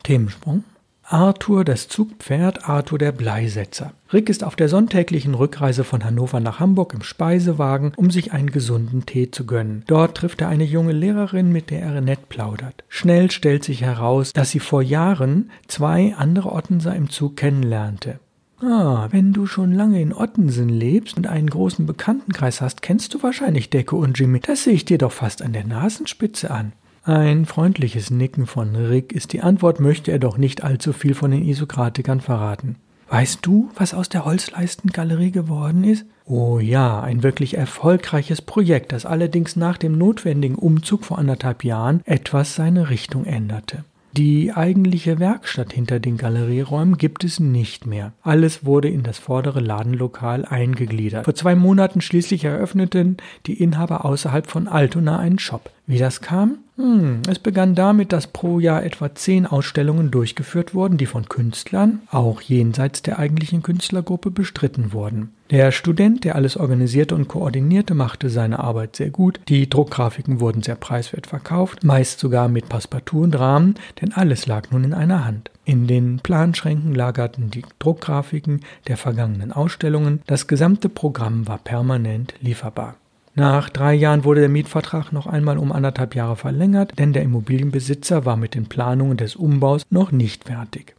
Themensprung? 0.03 0.63
Arthur 1.11 1.65
das 1.65 1.87
Zugpferd, 1.87 2.69
Arthur 2.69 2.99
der 2.99 3.11
Bleisetzer. 3.11 3.93
Rick 4.13 4.29
ist 4.29 4.43
auf 4.43 4.55
der 4.55 4.69
sonntäglichen 4.69 5.33
Rückreise 5.33 5.83
von 5.83 6.05
Hannover 6.05 6.39
nach 6.39 6.59
Hamburg 6.59 6.93
im 6.93 7.01
Speisewagen, 7.01 7.93
um 7.95 8.11
sich 8.11 8.31
einen 8.31 8.51
gesunden 8.51 9.07
Tee 9.07 9.31
zu 9.31 9.47
gönnen. 9.47 9.83
Dort 9.87 10.17
trifft 10.17 10.41
er 10.41 10.49
eine 10.49 10.65
junge 10.65 10.91
Lehrerin, 10.91 11.51
mit 11.51 11.71
der 11.71 11.81
er 11.81 12.01
nett 12.01 12.29
plaudert. 12.29 12.83
Schnell 12.89 13.31
stellt 13.31 13.63
sich 13.63 13.81
heraus, 13.81 14.33
dass 14.33 14.51
sie 14.51 14.59
vor 14.59 14.83
Jahren 14.83 15.49
zwei 15.67 16.13
andere 16.15 16.51
Ottenser 16.51 16.95
im 16.95 17.09
Zug 17.09 17.37
kennenlernte. 17.37 18.19
Ah, 18.61 19.07
wenn 19.09 19.33
du 19.33 19.47
schon 19.47 19.71
lange 19.71 19.99
in 19.99 20.13
Ottensen 20.13 20.69
lebst 20.69 21.17
und 21.17 21.25
einen 21.25 21.49
großen 21.49 21.87
Bekanntenkreis 21.87 22.61
hast, 22.61 22.83
kennst 22.83 23.15
du 23.15 23.23
wahrscheinlich 23.23 23.71
Decke 23.71 23.95
und 23.95 24.19
Jimmy. 24.19 24.41
Das 24.41 24.65
sehe 24.65 24.73
ich 24.73 24.85
dir 24.85 24.99
doch 24.99 25.13
fast 25.13 25.41
an 25.41 25.53
der 25.53 25.65
Nasenspitze 25.65 26.51
an. 26.51 26.73
Ein 27.03 27.45
freundliches 27.45 28.11
Nicken 28.11 28.45
von 28.45 28.75
Rick 28.75 29.13
ist 29.13 29.33
die 29.33 29.41
Antwort, 29.41 29.79
möchte 29.79 30.11
er 30.11 30.19
doch 30.19 30.37
nicht 30.37 30.63
allzu 30.63 30.93
viel 30.93 31.15
von 31.15 31.31
den 31.31 31.47
Isokratikern 31.47 32.21
verraten. 32.21 32.75
Weißt 33.09 33.39
du, 33.41 33.71
was 33.75 33.95
aus 33.95 34.09
der 34.09 34.25
Holzleistengalerie 34.25 35.31
geworden 35.31 35.83
ist? 35.83 36.05
Oh 36.25 36.59
ja, 36.59 37.01
ein 37.01 37.23
wirklich 37.23 37.57
erfolgreiches 37.57 38.41
Projekt, 38.43 38.91
das 38.91 39.07
allerdings 39.07 39.55
nach 39.55 39.77
dem 39.77 39.97
notwendigen 39.97 40.55
Umzug 40.55 41.05
vor 41.05 41.17
anderthalb 41.17 41.63
Jahren 41.63 42.01
etwas 42.05 42.53
seine 42.53 42.91
Richtung 42.91 43.25
änderte. 43.25 43.83
Die 44.13 44.51
eigentliche 44.53 45.19
Werkstatt 45.19 45.71
hinter 45.71 45.99
den 45.99 46.17
Galerieräumen 46.17 46.97
gibt 46.97 47.23
es 47.23 47.39
nicht 47.39 47.85
mehr. 47.85 48.13
Alles 48.21 48.65
wurde 48.65 48.89
in 48.89 49.03
das 49.03 49.19
vordere 49.19 49.59
Ladenlokal 49.59 50.45
eingegliedert. 50.45 51.25
Vor 51.25 51.35
zwei 51.35 51.55
Monaten 51.55 52.01
schließlich 52.01 52.43
eröffneten 52.43 53.17
die 53.45 53.61
Inhaber 53.61 54.05
außerhalb 54.05 54.47
von 54.47 54.67
Altona 54.67 55.19
einen 55.19 55.39
Shop. 55.39 55.69
Wie 55.85 55.99
das 55.99 56.21
kam? 56.21 56.59
Hm, 56.79 57.23
es 57.29 57.39
begann 57.39 57.75
damit, 57.75 58.13
dass 58.13 58.27
pro 58.27 58.57
Jahr 58.57 58.85
etwa 58.85 59.13
zehn 59.13 59.45
Ausstellungen 59.45 60.11
durchgeführt 60.11 60.73
wurden, 60.73 60.97
die 60.97 61.07
von 61.07 61.27
Künstlern, 61.27 61.99
auch 62.09 62.39
jenseits 62.39 63.01
der 63.01 63.19
eigentlichen 63.19 63.61
Künstlergruppe, 63.63 64.31
bestritten 64.31 64.93
wurden. 64.93 65.33
Der 65.49 65.73
Student, 65.73 66.23
der 66.23 66.35
alles 66.35 66.55
organisierte 66.55 67.15
und 67.15 67.27
koordinierte, 67.27 67.95
machte 67.95 68.29
seine 68.29 68.59
Arbeit 68.59 68.95
sehr 68.95 69.09
gut. 69.09 69.41
Die 69.49 69.69
Druckgrafiken 69.69 70.39
wurden 70.39 70.63
sehr 70.63 70.75
preiswert 70.75 71.27
verkauft, 71.27 71.83
meist 71.83 72.21
sogar 72.21 72.47
mit 72.47 72.69
Passepartout 72.69 73.23
und 73.23 73.37
Rahmen, 73.37 73.75
denn 73.99 74.13
alles 74.13 74.47
lag 74.47 74.71
nun 74.71 74.85
in 74.85 74.93
einer 74.93 75.25
Hand. 75.25 75.51
In 75.65 75.85
den 75.85 76.19
Planschränken 76.19 76.95
lagerten 76.95 77.51
die 77.51 77.65
Druckgrafiken 77.79 78.61
der 78.87 78.95
vergangenen 78.95 79.51
Ausstellungen. 79.51 80.21
Das 80.27 80.47
gesamte 80.47 80.87
Programm 80.87 81.45
war 81.45 81.57
permanent 81.57 82.35
lieferbar. 82.39 82.95
Nach 83.39 83.69
drei 83.69 83.93
Jahren 83.93 84.25
wurde 84.25 84.41
der 84.41 84.49
Mietvertrag 84.49 85.13
noch 85.13 85.25
einmal 85.25 85.57
um 85.57 85.71
anderthalb 85.71 86.13
Jahre 86.13 86.35
verlängert, 86.35 86.99
denn 86.99 87.13
der 87.13 87.23
Immobilienbesitzer 87.23 88.25
war 88.25 88.35
mit 88.35 88.53
den 88.53 88.65
Planungen 88.65 89.15
des 89.15 89.37
Umbaus 89.37 89.83
noch 89.89 90.11
nicht 90.11 90.43
fertig. 90.43 90.93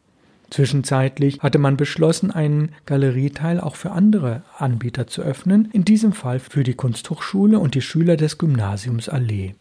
Zwischenzeitlich 0.48 1.40
hatte 1.40 1.58
man 1.58 1.76
beschlossen, 1.76 2.30
einen 2.30 2.70
Galerieteil 2.86 3.60
auch 3.60 3.76
für 3.76 3.90
andere 3.90 4.40
Anbieter 4.56 5.06
zu 5.06 5.20
öffnen, 5.20 5.68
in 5.74 5.84
diesem 5.84 6.14
Fall 6.14 6.38
für 6.38 6.64
die 6.64 6.72
Kunsthochschule 6.72 7.58
und 7.58 7.74
die 7.74 7.82
Schüler 7.82 8.16
des 8.16 8.38
Gymnasiums 8.38 9.10
Allee. 9.10 9.54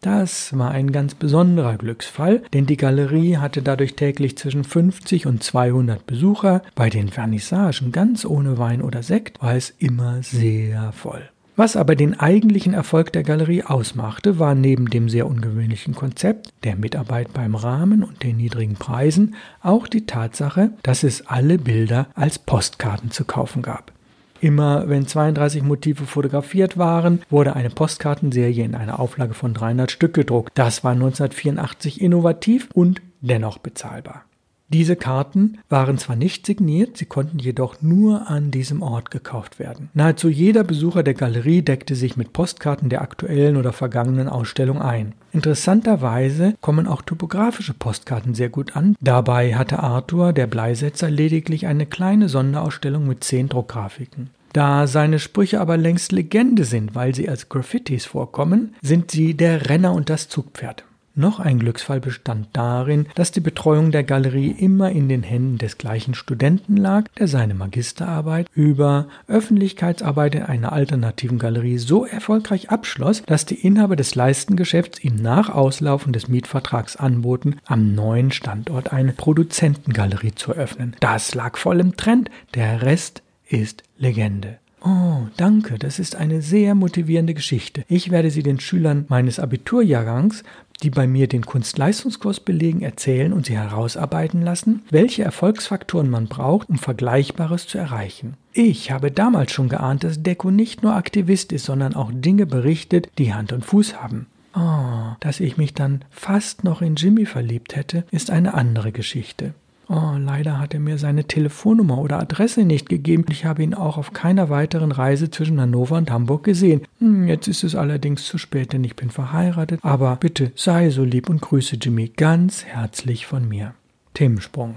Das 0.00 0.56
war 0.56 0.70
ein 0.70 0.92
ganz 0.92 1.16
besonderer 1.16 1.78
Glücksfall, 1.78 2.44
denn 2.52 2.64
die 2.64 2.76
Galerie 2.76 3.38
hatte 3.38 3.60
dadurch 3.60 3.96
täglich 3.96 4.38
zwischen 4.38 4.62
50 4.62 5.26
und 5.26 5.42
200 5.42 6.06
Besucher. 6.06 6.62
Bei 6.76 6.90
den 6.90 7.08
Vernissagen 7.08 7.90
ganz 7.90 8.24
ohne 8.24 8.56
Wein 8.56 8.82
oder 8.82 9.02
Sekt 9.02 9.42
war 9.42 9.56
es 9.56 9.70
immer 9.80 10.22
sehr 10.22 10.92
voll. 10.92 11.28
Was 11.60 11.76
aber 11.76 11.94
den 11.94 12.18
eigentlichen 12.18 12.72
Erfolg 12.72 13.12
der 13.12 13.22
Galerie 13.22 13.64
ausmachte, 13.64 14.38
war 14.38 14.54
neben 14.54 14.88
dem 14.88 15.10
sehr 15.10 15.26
ungewöhnlichen 15.26 15.94
Konzept, 15.94 16.48
der 16.64 16.74
Mitarbeit 16.74 17.34
beim 17.34 17.54
Rahmen 17.54 18.02
und 18.02 18.22
den 18.22 18.38
niedrigen 18.38 18.76
Preisen 18.76 19.34
auch 19.60 19.86
die 19.86 20.06
Tatsache, 20.06 20.70
dass 20.82 21.02
es 21.02 21.26
alle 21.26 21.58
Bilder 21.58 22.06
als 22.14 22.38
Postkarten 22.38 23.10
zu 23.10 23.26
kaufen 23.26 23.60
gab. 23.60 23.92
Immer 24.40 24.88
wenn 24.88 25.06
32 25.06 25.62
Motive 25.62 26.06
fotografiert 26.06 26.78
waren, 26.78 27.20
wurde 27.28 27.54
eine 27.54 27.68
Postkartenserie 27.68 28.64
in 28.64 28.74
einer 28.74 28.98
Auflage 28.98 29.34
von 29.34 29.52
300 29.52 29.90
Stück 29.90 30.14
gedruckt. 30.14 30.52
Das 30.54 30.82
war 30.82 30.92
1984 30.92 32.00
innovativ 32.00 32.70
und 32.72 33.02
dennoch 33.20 33.58
bezahlbar. 33.58 34.24
Diese 34.72 34.94
Karten 34.94 35.58
waren 35.68 35.98
zwar 35.98 36.14
nicht 36.14 36.46
signiert, 36.46 36.96
sie 36.96 37.04
konnten 37.04 37.40
jedoch 37.40 37.82
nur 37.82 38.30
an 38.30 38.52
diesem 38.52 38.82
Ort 38.82 39.10
gekauft 39.10 39.58
werden. 39.58 39.88
Nahezu 39.94 40.28
jeder 40.28 40.62
Besucher 40.62 41.02
der 41.02 41.14
Galerie 41.14 41.62
deckte 41.62 41.96
sich 41.96 42.16
mit 42.16 42.32
Postkarten 42.32 42.88
der 42.88 43.02
aktuellen 43.02 43.56
oder 43.56 43.72
vergangenen 43.72 44.28
Ausstellung 44.28 44.80
ein. 44.80 45.14
Interessanterweise 45.32 46.54
kommen 46.60 46.86
auch 46.86 47.02
topografische 47.02 47.74
Postkarten 47.74 48.34
sehr 48.34 48.48
gut 48.48 48.76
an. 48.76 48.94
Dabei 49.00 49.56
hatte 49.56 49.80
Arthur, 49.80 50.32
der 50.32 50.46
Bleisetzer, 50.46 51.10
lediglich 51.10 51.66
eine 51.66 51.86
kleine 51.86 52.28
Sonderausstellung 52.28 53.08
mit 53.08 53.24
zehn 53.24 53.48
Druckgrafiken. 53.48 54.30
Da 54.52 54.86
seine 54.86 55.18
Sprüche 55.18 55.60
aber 55.60 55.76
längst 55.76 56.12
Legende 56.12 56.64
sind, 56.64 56.94
weil 56.94 57.14
sie 57.14 57.28
als 57.28 57.48
Graffitis 57.48 58.04
vorkommen, 58.06 58.74
sind 58.82 59.10
sie 59.10 59.34
der 59.34 59.68
Renner 59.68 59.94
und 59.94 60.10
das 60.10 60.28
Zugpferd. 60.28 60.84
Noch 61.20 61.38
ein 61.38 61.58
Glücksfall 61.58 62.00
bestand 62.00 62.48
darin, 62.54 63.04
dass 63.14 63.30
die 63.30 63.40
Betreuung 63.40 63.90
der 63.90 64.04
Galerie 64.04 64.52
immer 64.52 64.90
in 64.90 65.10
den 65.10 65.22
Händen 65.22 65.58
des 65.58 65.76
gleichen 65.76 66.14
Studenten 66.14 66.78
lag, 66.78 67.08
der 67.18 67.28
seine 67.28 67.52
Magisterarbeit 67.52 68.46
über 68.54 69.06
Öffentlichkeitsarbeit 69.28 70.34
in 70.34 70.44
einer 70.44 70.72
alternativen 70.72 71.38
Galerie 71.38 71.76
so 71.76 72.06
erfolgreich 72.06 72.70
abschloss, 72.70 73.22
dass 73.26 73.44
die 73.44 73.66
Inhaber 73.66 73.96
des 73.96 74.14
Leistengeschäfts 74.14 75.04
ihm 75.04 75.16
nach 75.16 75.50
Auslaufen 75.50 76.14
des 76.14 76.28
Mietvertrags 76.28 76.96
anboten, 76.96 77.56
am 77.66 77.94
neuen 77.94 78.30
Standort 78.30 78.90
eine 78.90 79.12
Produzentengalerie 79.12 80.34
zu 80.34 80.54
eröffnen. 80.54 80.96
Das 81.00 81.34
lag 81.34 81.58
voll 81.58 81.80
im 81.80 81.98
Trend, 81.98 82.30
der 82.54 82.80
Rest 82.80 83.22
ist 83.46 83.82
Legende. 83.98 84.56
Oh, 84.82 85.26
danke, 85.36 85.78
das 85.78 85.98
ist 85.98 86.16
eine 86.16 86.40
sehr 86.40 86.74
motivierende 86.74 87.34
Geschichte. 87.34 87.84
Ich 87.88 88.10
werde 88.10 88.30
sie 88.30 88.42
den 88.42 88.58
Schülern 88.60 89.04
meines 89.08 89.38
Abiturjahrgangs 89.38 90.42
die 90.80 90.90
bei 90.90 91.06
mir 91.06 91.28
den 91.28 91.46
Kunstleistungskurs 91.46 92.40
belegen, 92.40 92.82
erzählen 92.82 93.32
und 93.32 93.46
sie 93.46 93.56
herausarbeiten 93.56 94.42
lassen, 94.42 94.82
welche 94.90 95.22
Erfolgsfaktoren 95.22 96.10
man 96.10 96.26
braucht, 96.26 96.68
um 96.68 96.78
Vergleichbares 96.78 97.66
zu 97.66 97.78
erreichen. 97.78 98.34
Ich 98.52 98.90
habe 98.90 99.10
damals 99.10 99.52
schon 99.52 99.68
geahnt, 99.68 100.04
dass 100.04 100.22
Deko 100.22 100.50
nicht 100.50 100.82
nur 100.82 100.94
Aktivist 100.94 101.52
ist, 101.52 101.64
sondern 101.66 101.94
auch 101.94 102.10
Dinge 102.12 102.46
berichtet, 102.46 103.08
die 103.18 103.32
Hand 103.32 103.52
und 103.52 103.64
Fuß 103.64 104.00
haben. 104.02 104.26
Oh, 104.54 105.14
dass 105.20 105.38
ich 105.38 105.56
mich 105.56 105.74
dann 105.74 106.04
fast 106.10 106.64
noch 106.64 106.82
in 106.82 106.96
Jimmy 106.96 107.24
verliebt 107.24 107.76
hätte, 107.76 108.04
ist 108.10 108.30
eine 108.30 108.54
andere 108.54 108.90
Geschichte. 108.90 109.54
Oh, 109.92 110.16
leider 110.16 110.60
hat 110.60 110.72
er 110.72 110.78
mir 110.78 110.98
seine 110.98 111.24
Telefonnummer 111.24 111.98
oder 111.98 112.20
Adresse 112.20 112.64
nicht 112.64 112.88
gegeben. 112.88 113.24
Ich 113.30 113.44
habe 113.44 113.64
ihn 113.64 113.74
auch 113.74 113.98
auf 113.98 114.12
keiner 114.12 114.48
weiteren 114.48 114.92
Reise 114.92 115.32
zwischen 115.32 115.60
Hannover 115.60 115.96
und 115.96 116.12
Hamburg 116.12 116.44
gesehen. 116.44 116.82
Hm, 117.00 117.26
jetzt 117.26 117.48
ist 117.48 117.64
es 117.64 117.74
allerdings 117.74 118.24
zu 118.24 118.38
spät, 118.38 118.72
denn 118.72 118.84
ich 118.84 118.94
bin 118.94 119.10
verheiratet. 119.10 119.80
Aber 119.82 120.14
bitte 120.14 120.52
sei 120.54 120.90
so 120.90 121.02
lieb 121.02 121.28
und 121.28 121.40
grüße 121.40 121.74
Jimmy 121.74 122.06
ganz 122.06 122.64
herzlich 122.64 123.26
von 123.26 123.48
mir. 123.48 123.74
Themensprung. 124.14 124.76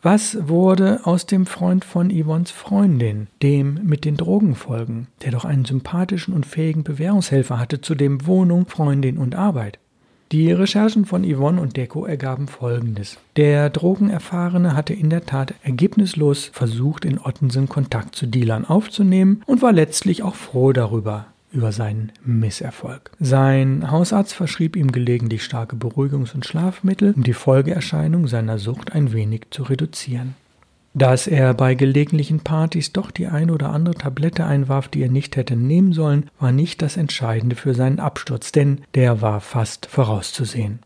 Was 0.00 0.48
wurde 0.48 1.00
aus 1.04 1.26
dem 1.26 1.44
Freund 1.44 1.84
von 1.84 2.10
Yvonnes 2.10 2.50
Freundin, 2.50 3.26
dem 3.42 3.80
mit 3.82 4.06
den 4.06 4.16
Drogenfolgen, 4.16 5.08
der 5.22 5.32
doch 5.32 5.44
einen 5.44 5.66
sympathischen 5.66 6.32
und 6.32 6.46
fähigen 6.46 6.84
Bewährungshelfer 6.84 7.58
hatte, 7.58 7.82
zudem 7.82 8.26
Wohnung, 8.26 8.66
Freundin 8.66 9.18
und 9.18 9.34
Arbeit? 9.34 9.78
Die 10.30 10.52
Recherchen 10.52 11.06
von 11.06 11.24
Yvonne 11.24 11.58
und 11.58 11.78
Deko 11.78 12.04
ergaben 12.04 12.48
Folgendes. 12.48 13.16
Der 13.36 13.70
Drogenerfahrene 13.70 14.76
hatte 14.76 14.92
in 14.92 15.08
der 15.08 15.24
Tat 15.24 15.54
ergebnislos 15.62 16.50
versucht, 16.52 17.06
in 17.06 17.18
Ottensen 17.18 17.66
Kontakt 17.66 18.14
zu 18.14 18.26
Dealern 18.26 18.66
aufzunehmen 18.66 19.42
und 19.46 19.62
war 19.62 19.72
letztlich 19.72 20.22
auch 20.22 20.34
froh 20.34 20.74
darüber, 20.74 21.28
über 21.50 21.72
seinen 21.72 22.12
Misserfolg. 22.26 23.10
Sein 23.18 23.90
Hausarzt 23.90 24.34
verschrieb 24.34 24.76
ihm 24.76 24.92
gelegentlich 24.92 25.42
starke 25.42 25.76
Beruhigungs- 25.76 26.34
und 26.34 26.44
Schlafmittel, 26.44 27.14
um 27.16 27.22
die 27.22 27.32
Folgeerscheinung 27.32 28.26
seiner 28.26 28.58
Sucht 28.58 28.92
ein 28.92 29.14
wenig 29.14 29.46
zu 29.48 29.62
reduzieren. 29.62 30.34
Dass 30.94 31.26
er 31.26 31.54
bei 31.54 31.74
gelegentlichen 31.74 32.40
Partys 32.40 32.92
doch 32.92 33.10
die 33.10 33.26
eine 33.26 33.52
oder 33.52 33.70
andere 33.70 33.94
Tablette 33.94 34.44
einwarf, 34.44 34.88
die 34.88 35.02
er 35.02 35.10
nicht 35.10 35.36
hätte 35.36 35.54
nehmen 35.54 35.92
sollen, 35.92 36.30
war 36.40 36.50
nicht 36.50 36.82
das 36.82 36.96
Entscheidende 36.96 37.56
für 37.56 37.74
seinen 37.74 38.00
Absturz, 38.00 38.52
denn 38.52 38.80
der 38.94 39.20
war 39.20 39.40
fast 39.40 39.86
vorauszusehen. 39.86 40.80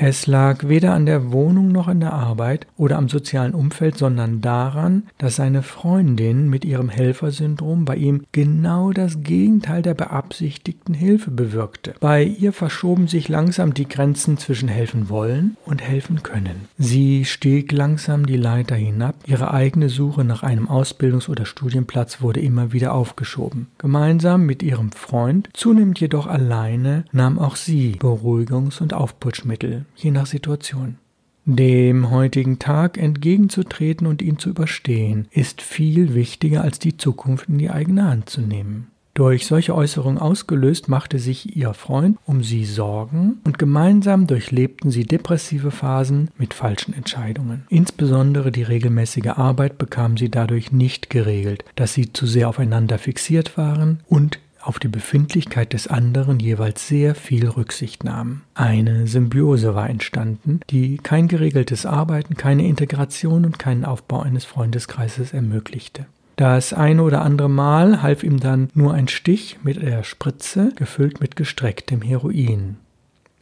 Es 0.00 0.28
lag 0.28 0.68
weder 0.68 0.94
an 0.94 1.06
der 1.06 1.32
Wohnung 1.32 1.72
noch 1.72 1.88
an 1.88 1.98
der 1.98 2.12
Arbeit 2.12 2.68
oder 2.76 2.98
am 2.98 3.08
sozialen 3.08 3.52
Umfeld, 3.52 3.98
sondern 3.98 4.40
daran, 4.40 5.02
dass 5.18 5.34
seine 5.34 5.64
Freundin 5.64 6.48
mit 6.48 6.64
ihrem 6.64 6.88
Helfersyndrom 6.88 7.84
bei 7.84 7.96
ihm 7.96 8.22
genau 8.30 8.92
das 8.92 9.22
Gegenteil 9.22 9.82
der 9.82 9.94
beabsichtigten 9.94 10.94
Hilfe 10.94 11.32
bewirkte. 11.32 11.94
Bei 11.98 12.22
ihr 12.22 12.52
verschoben 12.52 13.08
sich 13.08 13.28
langsam 13.28 13.74
die 13.74 13.88
Grenzen 13.88 14.38
zwischen 14.38 14.68
helfen 14.68 15.08
wollen 15.08 15.56
und 15.66 15.82
helfen 15.82 16.22
können. 16.22 16.68
Sie 16.78 17.24
stieg 17.24 17.72
langsam 17.72 18.24
die 18.24 18.36
Leiter 18.36 18.76
hinab, 18.76 19.16
ihre 19.26 19.52
eigene 19.52 19.88
Suche 19.88 20.22
nach 20.22 20.44
einem 20.44 20.68
Ausbildungs- 20.68 21.28
oder 21.28 21.44
Studienplatz 21.44 22.22
wurde 22.22 22.38
immer 22.38 22.72
wieder 22.72 22.94
aufgeschoben. 22.94 23.66
Gemeinsam 23.78 24.46
mit 24.46 24.62
ihrem 24.62 24.92
Freund, 24.92 25.48
zunehmend 25.54 25.98
jedoch 25.98 26.28
alleine, 26.28 27.04
nahm 27.10 27.40
auch 27.40 27.56
sie 27.56 27.96
Beruhigungs- 27.98 28.80
und 28.80 28.94
Aufputschmittel 28.94 29.86
je 29.96 30.10
nach 30.10 30.26
Situation. 30.26 30.98
Dem 31.44 32.10
heutigen 32.10 32.58
Tag 32.58 32.98
entgegenzutreten 32.98 34.06
und 34.06 34.20
ihn 34.20 34.38
zu 34.38 34.50
überstehen, 34.50 35.28
ist 35.30 35.62
viel 35.62 36.14
wichtiger 36.14 36.62
als 36.62 36.78
die 36.78 36.98
Zukunft 36.98 37.48
in 37.48 37.56
die 37.56 37.70
eigene 37.70 38.04
Hand 38.04 38.28
zu 38.28 38.42
nehmen. 38.42 38.88
Durch 39.18 39.46
solche 39.46 39.74
Äußerungen 39.74 40.18
ausgelöst 40.18 40.88
machte 40.88 41.18
sich 41.18 41.56
ihr 41.56 41.74
Freund 41.74 42.18
um 42.24 42.44
sie 42.44 42.64
Sorgen 42.64 43.38
und 43.44 43.58
gemeinsam 43.58 44.28
durchlebten 44.28 44.92
sie 44.92 45.06
depressive 45.06 45.72
Phasen 45.72 46.30
mit 46.38 46.54
falschen 46.54 46.94
Entscheidungen. 46.94 47.64
Insbesondere 47.68 48.52
die 48.52 48.62
regelmäßige 48.62 49.30
Arbeit 49.34 49.76
bekamen 49.76 50.16
sie 50.16 50.30
dadurch 50.30 50.70
nicht 50.70 51.10
geregelt, 51.10 51.64
dass 51.74 51.94
sie 51.94 52.12
zu 52.12 52.28
sehr 52.28 52.48
aufeinander 52.48 52.98
fixiert 52.98 53.56
waren 53.56 54.04
und 54.06 54.38
auf 54.60 54.78
die 54.78 54.88
Befindlichkeit 54.88 55.72
des 55.72 55.86
anderen 55.86 56.40
jeweils 56.40 56.88
sehr 56.88 57.14
viel 57.14 57.48
Rücksicht 57.48 58.04
nahmen. 58.04 58.42
Eine 58.54 59.06
Symbiose 59.06 59.74
war 59.74 59.88
entstanden, 59.88 60.60
die 60.70 60.98
kein 60.98 61.28
geregeltes 61.28 61.86
Arbeiten, 61.86 62.36
keine 62.36 62.66
Integration 62.66 63.44
und 63.44 63.58
keinen 63.58 63.84
Aufbau 63.84 64.20
eines 64.20 64.44
Freundeskreises 64.44 65.32
ermöglichte. 65.32 66.06
Das 66.36 66.72
eine 66.72 67.02
oder 67.02 67.22
andere 67.22 67.50
Mal 67.50 68.00
half 68.00 68.22
ihm 68.22 68.38
dann 68.38 68.68
nur 68.72 68.94
ein 68.94 69.08
Stich 69.08 69.58
mit 69.64 69.82
der 69.82 70.04
Spritze, 70.04 70.72
gefüllt 70.76 71.20
mit 71.20 71.34
gestrecktem 71.34 72.00
Heroin. 72.00 72.76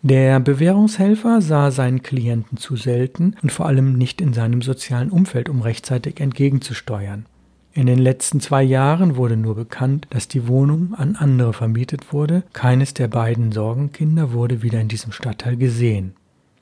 Der 0.03 0.41
Bewährungshelfer 0.41 1.43
sah 1.43 1.71
seinen 1.71 2.03
Klienten 2.03 2.59
zu 2.59 2.77
selten 2.77 3.35
und 3.43 3.51
vor 3.51 3.67
allem 3.67 3.95
nicht 3.95 4.21
in 4.21 4.33
seinem 4.33 4.63
sozialen 4.63 5.11
Umfeld, 5.11 5.49
um 5.49 5.63
rechtzeitig 5.63 6.21
entgegenzusteuern. 6.21 7.27
In 7.77 7.85
den 7.85 7.99
letzten 7.99 8.41
zwei 8.41 8.63
Jahren 8.63 9.17
wurde 9.17 9.37
nur 9.37 9.55
bekannt, 9.55 10.07
dass 10.09 10.29
die 10.29 10.49
Wohnung 10.49 10.95
an 10.95 11.15
andere 11.15 11.53
vermietet 11.53 12.11
wurde. 12.11 12.43
Keines 12.55 12.95
der 12.95 13.07
beiden 13.07 13.53
Sorgenkinder 13.53 14.33
wurde 14.33 14.63
wieder 14.63 14.81
in 14.81 14.89
diesem 14.89 15.13
Stadtteil 15.13 15.59
gesehen. 15.59 16.15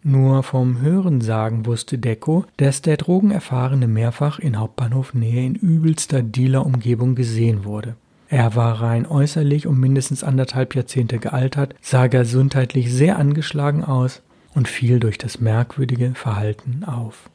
Nur 0.03 0.43
vom 0.43 0.81
Hörensagen 0.81 1.67
wusste 1.67 1.99
Deko, 1.99 2.47
dass 2.57 2.83
der 2.83 2.97
Drogenerfahrene 2.97 3.87
mehrfach 3.87 4.41
in 4.41 4.59
Hauptbahnhofnähe 4.59 5.47
in 5.47 5.55
übelster 5.55 6.21
Dealer-Umgebung 6.21 7.15
gesehen 7.15 7.65
wurde. 7.65 7.95
Er 8.29 8.57
war 8.57 8.83
rein 8.83 9.07
äußerlich 9.07 9.69
um 9.69 9.79
mindestens 9.79 10.25
anderthalb 10.25 10.75
Jahrzehnte 10.75 11.21
gealtert, 11.21 11.77
sah 11.81 12.09
gesundheitlich 12.09 12.93
sehr 12.93 13.21
angeschlagen 13.21 13.85
aus 13.85 14.21
und 14.53 14.67
fiel 14.67 14.99
durch 14.99 15.19
das 15.19 15.41
merkwürdige 15.41 16.17
Verhalten 16.17 16.83
auf. 16.83 17.31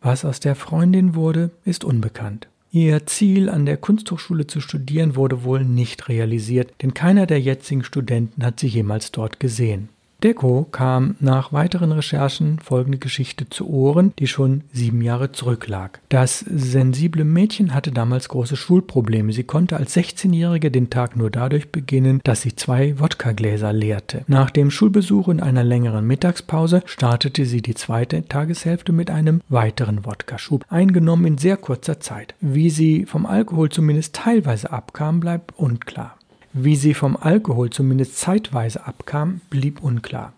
Was 0.00 0.24
aus 0.24 0.40
der 0.40 0.54
Freundin 0.54 1.14
wurde, 1.14 1.50
ist 1.66 1.84
unbekannt. 1.84 2.48
Ihr 2.72 3.04
Ziel, 3.06 3.48
an 3.48 3.66
der 3.66 3.76
Kunsthochschule 3.76 4.46
zu 4.46 4.60
studieren, 4.60 5.16
wurde 5.16 5.42
wohl 5.42 5.64
nicht 5.64 6.08
realisiert, 6.08 6.72
denn 6.82 6.94
keiner 6.94 7.26
der 7.26 7.40
jetzigen 7.40 7.82
Studenten 7.82 8.44
hat 8.44 8.60
sie 8.60 8.68
jemals 8.68 9.10
dort 9.10 9.40
gesehen. 9.40 9.88
Deko 10.22 10.66
kam 10.70 11.16
nach 11.20 11.52
weiteren 11.52 11.92
Recherchen 11.92 12.58
folgende 12.58 12.98
Geschichte 12.98 13.48
zu 13.48 13.68
Ohren, 13.68 14.12
die 14.18 14.26
schon 14.26 14.62
sieben 14.72 15.00
Jahre 15.02 15.32
zurücklag. 15.32 16.00
Das 16.08 16.40
sensible 16.40 17.24
Mädchen 17.24 17.74
hatte 17.74 17.90
damals 17.90 18.28
große 18.28 18.56
Schulprobleme. 18.56 19.32
Sie 19.32 19.44
konnte 19.44 19.76
als 19.76 19.96
16-Jährige 19.96 20.70
den 20.70 20.90
Tag 20.90 21.16
nur 21.16 21.30
dadurch 21.30 21.70
beginnen, 21.70 22.20
dass 22.24 22.42
sie 22.42 22.54
zwei 22.54 22.98
Wodkagläser 22.98 23.72
leerte. 23.72 24.24
Nach 24.26 24.50
dem 24.50 24.70
Schulbesuch 24.70 25.28
in 25.28 25.40
einer 25.40 25.64
längeren 25.64 26.06
Mittagspause 26.06 26.82
startete 26.84 27.46
sie 27.46 27.62
die 27.62 27.74
zweite 27.74 28.26
Tageshälfte 28.28 28.92
mit 28.92 29.10
einem 29.10 29.40
weiteren 29.48 30.04
Wodkaschub, 30.04 30.64
eingenommen 30.68 31.24
in 31.24 31.38
sehr 31.38 31.56
kurzer 31.56 32.00
Zeit. 32.00 32.34
Wie 32.40 32.70
sie 32.70 33.06
vom 33.06 33.26
Alkohol 33.26 33.70
zumindest 33.70 34.14
teilweise 34.14 34.70
abkam, 34.70 35.20
bleibt 35.20 35.58
unklar. 35.58 36.16
Wie 36.52 36.76
sie 36.76 36.94
vom 36.94 37.16
Alkohol 37.16 37.70
zumindest 37.70 38.18
zeitweise 38.18 38.86
abkam, 38.86 39.40
blieb 39.50 39.82
unklar. 39.82 40.32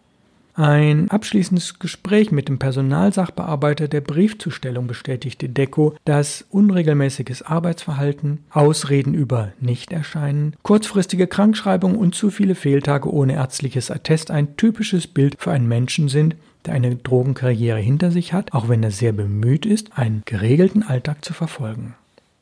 Ein 0.54 1.10
abschließendes 1.10 1.78
Gespräch 1.78 2.30
mit 2.30 2.48
dem 2.48 2.58
Personalsachbearbeiter 2.58 3.88
der 3.88 4.02
Briefzustellung 4.02 4.86
bestätigte 4.86 5.48
Deko, 5.48 5.94
dass 6.04 6.44
unregelmäßiges 6.50 7.40
Arbeitsverhalten, 7.40 8.44
Ausreden 8.50 9.14
über 9.14 9.52
Nichterscheinen, 9.60 10.54
kurzfristige 10.62 11.26
Krankschreibung 11.26 11.96
und 11.96 12.14
zu 12.14 12.28
viele 12.28 12.54
Fehltage 12.54 13.10
ohne 13.10 13.32
ärztliches 13.34 13.90
Attest 13.90 14.30
ein 14.30 14.58
typisches 14.58 15.06
Bild 15.06 15.36
für 15.38 15.52
einen 15.52 15.68
Menschen 15.68 16.08
sind, 16.08 16.36
der 16.66 16.74
eine 16.74 16.96
Drogenkarriere 16.96 17.78
hinter 17.78 18.10
sich 18.10 18.34
hat, 18.34 18.52
auch 18.52 18.68
wenn 18.68 18.82
er 18.82 18.90
sehr 18.90 19.12
bemüht 19.12 19.64
ist, 19.64 19.96
einen 19.96 20.22
geregelten 20.26 20.82
Alltag 20.82 21.24
zu 21.24 21.32
verfolgen. 21.32 21.94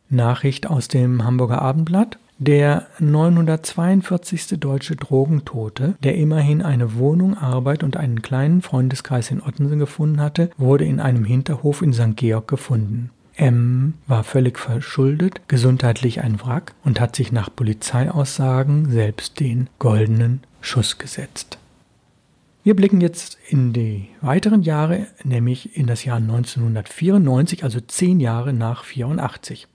Nachricht 0.09 0.67
aus 0.67 0.89
dem 0.89 1.25
Hamburger 1.25 1.62
Abendblatt. 1.62 2.19
Der 2.42 2.87
942. 2.99 4.59
deutsche 4.59 4.97
Drogentote, 4.97 5.97
der 6.02 6.14
immerhin 6.14 6.62
eine 6.62 6.94
Wohnung, 6.94 7.37
Arbeit 7.37 7.82
und 7.82 7.99
einen 7.99 8.23
kleinen 8.23 8.62
Freundeskreis 8.62 9.30
in 9.30 9.42
Ottensen 9.42 9.78
gefunden 9.78 10.23
hatte, 10.23 10.49
wurde 10.56 10.87
in 10.87 11.00
einem 11.00 11.26
Hinterhof 11.26 11.82
in 11.82 11.92
St. 11.92 12.16
Georg 12.16 12.49
gefunden. 12.49 13.11
M 13.37 13.92
war 14.06 14.25
völlig 14.25 14.59
verschuldet, 14.59 15.42
gesundheitlich 15.49 16.23
ein 16.23 16.40
Wrack 16.40 16.73
und 16.82 16.99
hat 16.99 17.14
sich 17.14 17.30
nach 17.30 17.54
Polizeiaussagen 17.54 18.90
selbst 18.90 19.38
den 19.38 19.68
goldenen 19.78 20.40
Schuss 20.62 20.97
gesetzt. 20.97 21.59
Wir 22.64 22.75
blicken 22.75 23.02
jetzt 23.02 23.37
in 23.50 23.75
die 23.75 24.09
weiteren 24.23 24.62
Jahre, 24.62 25.09
nämlich 25.25 25.76
in 25.76 25.87
das 25.87 26.06
Jahr 26.06 26.16
1994, 26.16 27.64
also 27.64 27.80
zehn 27.80 28.18
Jahre 28.18 28.54
nach 28.54 28.85
84. 28.85 29.68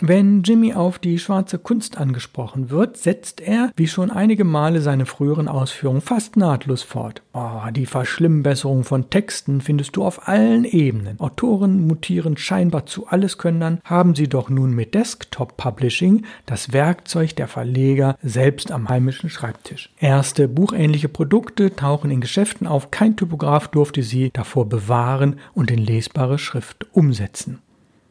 Wenn 0.00 0.42
Jimmy 0.42 0.74
auf 0.74 0.98
die 0.98 1.20
schwarze 1.20 1.56
Kunst 1.56 1.98
angesprochen 1.98 2.68
wird, 2.68 2.96
setzt 2.96 3.40
er, 3.40 3.70
wie 3.76 3.86
schon 3.86 4.10
einige 4.10 4.42
Male 4.42 4.80
seine 4.80 5.06
früheren 5.06 5.46
Ausführungen, 5.46 6.00
fast 6.00 6.36
nahtlos 6.36 6.82
fort. 6.82 7.22
Oh, 7.32 7.60
die 7.70 7.86
Verschlimmbesserung 7.86 8.82
von 8.82 9.08
Texten 9.08 9.60
findest 9.60 9.94
du 9.94 10.04
auf 10.04 10.26
allen 10.26 10.64
Ebenen. 10.64 11.20
Autoren 11.20 11.86
mutieren 11.86 12.36
scheinbar 12.36 12.86
zu 12.86 13.06
Alleskönnern, 13.06 13.80
haben 13.84 14.16
sie 14.16 14.28
doch 14.28 14.50
nun 14.50 14.74
mit 14.74 14.94
Desktop 14.94 15.56
Publishing 15.56 16.24
das 16.44 16.72
Werkzeug 16.72 17.36
der 17.36 17.46
Verleger 17.46 18.16
selbst 18.20 18.72
am 18.72 18.88
heimischen 18.88 19.30
Schreibtisch. 19.30 19.90
Erste 20.00 20.48
buchähnliche 20.48 21.08
Produkte 21.08 21.74
tauchen 21.76 22.10
in 22.10 22.20
Geschäften 22.20 22.66
auf, 22.66 22.90
kein 22.90 23.16
Typograf 23.16 23.68
durfte 23.68 24.02
sie 24.02 24.30
davor 24.32 24.68
bewahren 24.68 25.38
und 25.54 25.70
in 25.70 25.78
lesbare 25.78 26.38
Schrift 26.38 26.84
umsetzen. 26.92 27.60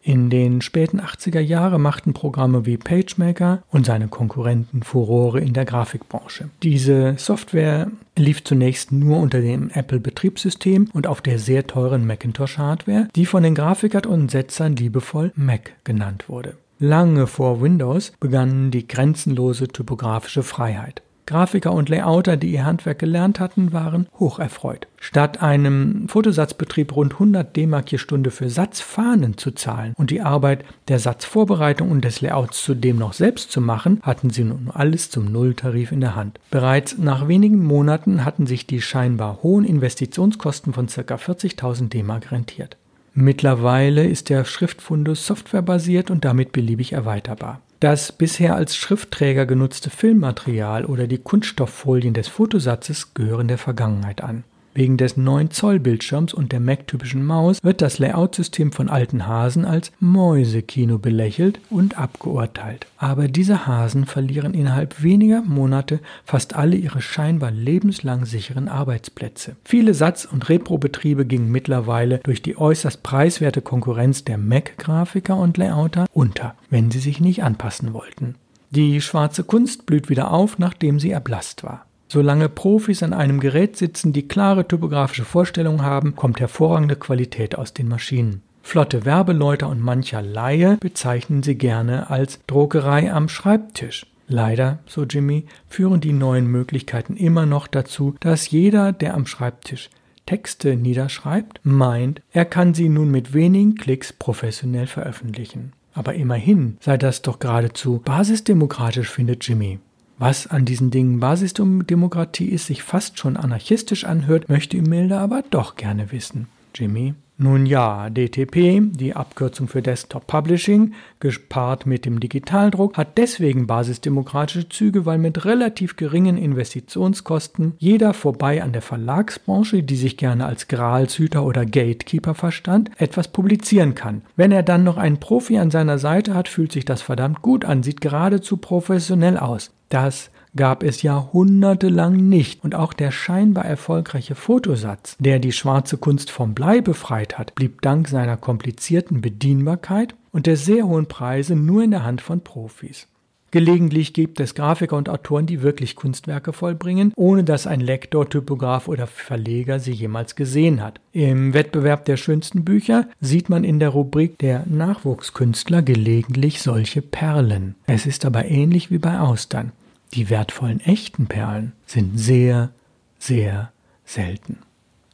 In 0.06 0.30
den 0.30 0.60
späten 0.60 1.00
80er 1.00 1.39
Jahren 1.39 1.82
machten 1.82 2.13
Programme 2.13 2.66
wie 2.66 2.76
PageMaker 2.76 3.63
und 3.72 3.86
seine 3.86 4.10
Konkurrenten 4.10 4.84
Furore 4.84 5.39
in 5.39 5.54
der 5.54 5.63
Grafikbranche. 5.63 6.50
Diese 6.62 7.16
Software 7.18 7.89
lief 8.18 8.44
zunächst 8.44 8.92
nur 8.92 9.18
unter 9.20 9.39
dem 9.39 9.70
Apple-Betriebssystem 9.70 10.89
und 10.92 11.08
auf 11.08 11.22
der 11.22 11.39
sehr 11.39 11.68
teuren 11.68 12.06
Macintosh-Hardware, 12.06 13.08
die 13.16 13.26
von 13.26 13.44
den 13.44 13.56
Grafikern 13.56 14.06
und 14.06 14.30
Setzern 14.30 14.76
liebevoll 14.76 15.32
Mac 15.38 15.72
genannt 15.86 16.28
wurde. 16.28 16.58
Lange 16.80 17.26
vor 17.26 17.62
Windows 17.62 18.12
begann 18.20 18.72
die 18.72 18.86
grenzenlose 18.86 19.70
typografische 19.70 20.44
Freiheit. 20.44 21.02
Grafiker 21.25 21.71
und 21.71 21.89
Layouter, 21.89 22.38
die 22.38 22.51
ihr 22.51 22.65
Handwerk 22.65 22.99
gelernt 22.99 23.39
hatten, 23.39 23.73
waren 23.73 24.07
hocherfreut. 24.19 24.88
Statt 24.99 25.41
einem 25.41 26.07
Fotosatzbetrieb 26.07 26.95
rund 26.95 27.13
100 27.13 27.55
D-Mark 27.55 27.91
je 27.91 27.97
Stunde 27.97 28.31
für 28.31 28.49
Satzfahnen 28.49 29.38
zu 29.38 29.51
zahlen 29.51 29.93
und 29.97 30.12
die 30.12 30.21
Arbeit 30.21 30.65
der 30.88 30.99
Satzvorbereitung 30.99 31.91
und 31.91 32.03
des 32.03 32.21
Layouts 32.21 32.63
zudem 32.63 32.97
noch 32.97 33.13
selbst 33.13 33.51
zu 33.51 33.62
machen, 33.62 33.99
hatten 34.01 34.29
sie 34.29 34.43
nun 34.43 34.69
alles 34.73 35.09
zum 35.09 35.31
Nulltarif 35.31 35.91
in 35.91 36.01
der 36.01 36.15
Hand. 36.15 36.39
Bereits 36.51 36.97
nach 36.97 37.27
wenigen 37.27 37.63
Monaten 37.63 38.25
hatten 38.25 38.47
sich 38.47 38.67
die 38.67 38.81
scheinbar 38.81 39.39
hohen 39.43 39.65
Investitionskosten 39.65 40.73
von 40.73 40.88
ca. 40.88 41.15
40.000 41.15 41.89
D-Mark 41.89 42.31
rentiert. 42.31 42.77
Mittlerweile 43.15 44.07
ist 44.07 44.29
der 44.29 44.43
Schriftfundus 44.43 45.27
softwarebasiert 45.27 46.09
und 46.09 46.25
damit 46.25 46.51
beliebig 46.51 46.93
erweiterbar. 46.93 47.62
Das 47.84 48.13
bisher 48.13 48.56
als 48.56 48.78
Schriftträger 48.78 49.46
genutzte 49.46 49.89
Filmmaterial 49.89 50.86
oder 50.86 51.06
die 51.06 51.17
Kunststofffolien 51.17 52.13
des 52.13 52.30
Fotosatzes 52.30 53.13
gehören 53.13 53.50
der 53.50 53.58
Vergangenheit 53.58 54.24
an. 54.24 54.46
Wegen 54.73 54.97
des 54.97 55.17
9 55.17 55.51
Zoll 55.51 55.79
Bildschirms 55.79 56.33
und 56.33 56.51
der 56.51 56.59
Mac-typischen 56.59 57.23
Maus 57.23 57.63
wird 57.63 57.81
das 57.81 57.99
Layout-System 57.99 58.71
von 58.71 58.89
alten 58.89 59.27
Hasen 59.27 59.65
als 59.65 59.91
Mäusekino 59.99 60.97
belächelt 60.97 61.59
und 61.69 61.97
abgeurteilt. 61.97 62.88
Aber 62.97 63.27
diese 63.27 63.67
Hasen 63.67 64.05
verlieren 64.05 64.53
innerhalb 64.53 65.03
weniger 65.03 65.41
Monate 65.41 65.99
fast 66.25 66.55
alle 66.55 66.75
ihre 66.75 67.01
scheinbar 67.01 67.51
lebenslang 67.51 68.25
sicheren 68.25 68.67
Arbeitsplätze. 68.67 69.55
Viele 69.63 69.93
Satz- 69.93 70.25
und 70.25 70.49
Repro-Betriebe 70.49 71.25
gingen 71.25 71.51
mittlerweile 71.51 72.19
durch 72.19 72.41
die 72.41 72.57
äußerst 72.57 73.03
preiswerte 73.03 73.62
Konkurrenz 73.62 74.23
der 74.23 74.38
Mac-Grafiker 74.38 75.38
und 75.38 75.57
Layouter 75.57 76.05
unter, 76.13 76.55
wenn 76.69 76.89
sie 76.89 76.99
sich 76.99 77.19
nicht 77.19 77.43
anpassen 77.43 77.93
wollten. 77.93 78.36
Die 78.71 79.01
schwarze 79.01 79.43
Kunst 79.43 79.86
blüht 79.86 80.09
wieder 80.09 80.31
auf, 80.31 80.57
nachdem 80.57 80.99
sie 80.99 81.12
erblasst 81.12 81.63
war. 81.63 81.86
Solange 82.13 82.47
Profis 82.47 83.02
an 83.02 83.12
einem 83.12 83.39
Gerät 83.39 83.76
sitzen, 83.76 84.13
die 84.13 84.28
klare 84.28 84.67
typografische 84.67 85.26
Vorstellungen 85.26 85.82
haben, 85.82 86.15
kommt 86.15 86.39
hervorragende 86.39 86.95
Qualität 86.95 87.58
aus 87.58 87.73
den 87.73 87.88
Maschinen. 87.88 88.43
Flotte 88.62 89.04
Werbeleute 89.04 89.65
und 89.65 89.82
mancher 89.82 90.21
Laie 90.21 90.78
bezeichnen 90.80 91.41
sie 91.41 91.56
gerne 91.56 92.12
als 92.12 92.39
Druckerei 92.45 93.12
am 93.12 93.30
Schreibtisch. 93.30 94.06
Leider, 94.28 94.78
so 94.86 95.06
Jimmy, 95.06 95.45
führen 95.67 96.02
die 96.02 96.13
neuen 96.13 96.45
Möglichkeiten 96.45 97.17
immer 97.17 97.47
noch 97.47 97.65
dazu, 97.65 98.13
dass 98.19 98.52
jeder, 98.52 98.91
der 98.91 99.15
am 99.15 99.26
Schreibtisch 99.26 99.89
Texte 100.28 100.76
niederschreibt, 100.76 101.62
meint, 101.63 102.21
er 102.32 102.45
kann 102.45 102.76
sie 102.76 102.89
nun 102.89 103.10
mit 103.10 103.34
wenigen 103.34 103.73
Klicks 103.73 104.13
professionell 104.13 104.86
veröffentlichen. 104.86 105.73
Aber 105.95 106.13
immerhin 106.13 106.78
sei 106.80 106.95
das 106.97 107.23
doch 107.23 107.39
geradezu 107.39 108.04
basisdemokratisch, 108.06 109.10
findet 109.10 109.47
Jimmy. 109.47 109.80
Was 110.17 110.47
an 110.47 110.65
diesen 110.65 110.91
Dingen 110.91 111.19
Basisdemokratie 111.19 112.49
ist, 112.49 112.67
sich 112.67 112.84
fast 112.84 113.19
schon 113.19 113.36
anarchistisch 113.36 114.06
anhört, 114.06 114.49
möchte 114.49 114.78
Imelda 114.78 115.19
aber 115.19 115.43
doch 115.49 115.76
gerne 115.76 116.12
wissen. 116.12 116.47
Jimmy? 116.76 117.15
Nun 117.38 117.65
ja, 117.65 118.12
DTP, 118.12 118.80
die 118.96 119.15
Abkürzung 119.15 119.67
für 119.67 119.82
Desktop 119.82 120.28
Publishing, 120.28 120.93
gepaart 121.19 121.88
mit 121.88 122.06
dem 122.06 122.19
Digitaldruck, 122.19 122.96
hat 122.96 123.17
deswegen 123.17 123.65
basisdemokratische 123.65 124.69
Züge, 124.69 125.08
weil 125.08 125.17
mit 125.17 125.43
relativ 125.43 125.96
geringen 125.96 126.38
Investitionskosten 126.38 127.74
jeder 127.80 128.13
vorbei 128.13 128.62
an 128.62 128.72
der 128.72 128.84
Verlagsbranche, 128.84 129.82
die 129.82 129.96
sich 129.96 130.17
gerne 130.17 130.46
als 130.46 130.67
Gralshüter 130.67 131.43
oder 131.43 131.65
Gatekeeper 131.65 132.36
verstand, 132.36 132.91
etwas 132.98 133.30
publizieren 133.30 133.96
kann. 133.96 134.22
Wenn 134.36 134.52
er 134.52 134.62
dann 134.62 134.84
noch 134.84 134.98
einen 134.98 135.19
Profi 135.19 135.58
an 135.58 135.72
seiner 135.72 135.98
Seite 135.98 136.36
hat, 136.36 136.48
fühlt 136.48 136.72
sich 136.72 136.86
das 136.86 137.02
verdammt 137.02 137.41
gut 137.41 137.65
an, 137.65 137.82
sieht 137.82 138.00
geradezu 138.00 138.58
professionell 138.58 139.38
aus. 139.38 139.72
Das 139.89 140.30
gab 140.56 140.84
es 140.84 141.02
jahrhundertelang 141.02 142.16
nicht 142.16 142.63
und 142.63 142.76
auch 142.76 142.94
der 142.94 143.12
scheinbar 143.12 143.66
erfolgreiche 143.66 144.36
Fotosatz, 144.36 145.16
der 145.20 145.39
die 145.39 145.52
schwarze 145.52 145.98
Kunst 145.98 146.32
vom 146.32 146.54
Blei 146.54 146.82
befreit 146.82 147.38
hat, 147.38 147.56
blieb 147.56 147.82
dank 147.82 148.08
seiner 148.08 148.38
komplizierten 148.38 149.22
Bedienbarkeit 149.22 150.16
und 150.32 150.46
der 150.46 150.58
sehr 150.58 150.88
hohen 150.88 151.08
Preise 151.08 151.56
nur 151.56 151.84
in 151.84 151.92
der 151.92 152.04
Hand 152.04 152.22
von 152.22 152.42
Profis. 152.42 153.08
Gelegentlich 153.54 154.13
gibt 154.13 154.39
es 154.39 154.56
Grafiker 154.56 154.98
und 154.98 155.10
Autoren, 155.10 155.46
die 155.46 155.62
wirklich 155.62 155.96
Kunstwerke 155.96 156.54
vollbringen, 156.54 157.13
ohne 157.16 157.44
dass 157.44 157.68
ein 157.68 157.82
Lektor, 157.82 158.28
Typograf 158.28 158.88
oder 158.88 159.06
Verleger 159.06 159.80
sie 159.80 159.92
jemals 159.92 160.36
gesehen 160.36 160.82
hat. 160.82 161.00
Im 161.12 161.54
Wettbewerb 161.54 162.06
der 162.06 162.18
schönsten 162.18 162.66
Bücher 162.66 163.06
sieht 163.22 163.50
man 163.50 163.63
in 163.63 163.80
der 163.80 163.89
Rubrik 163.89 164.39
der 164.39 164.63
Nachwuchskünstler 164.66 165.84
gelegentlich 165.84 166.63
solche 166.63 167.04
Perlen. 167.04 167.76
Es 167.86 168.08
ist 168.08 168.26
aber 168.26 168.46
ähnlich 168.46 168.89
wie 168.89 168.98
bei 168.98 169.20
Austern. 169.20 169.72
Die 170.13 170.30
wertvollen 170.30 170.80
echten 170.80 171.26
Perlen 171.26 171.73
sind 171.88 172.19
sehr, 172.19 172.71
sehr 173.17 173.71
selten. 174.06 174.60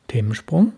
Themensprung? 0.07 0.73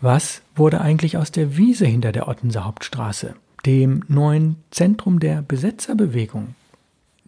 Was 0.00 0.42
wurde 0.54 0.80
eigentlich 0.80 1.16
aus 1.18 1.30
der 1.30 1.56
Wiese 1.56 1.84
hinter 1.86 2.12
der 2.12 2.28
Ottenser 2.28 2.64
Hauptstraße, 2.64 3.34
dem 3.66 4.02
neuen 4.08 4.56
Zentrum 4.70 5.20
der 5.20 5.42
Besetzerbewegung? 5.42 6.54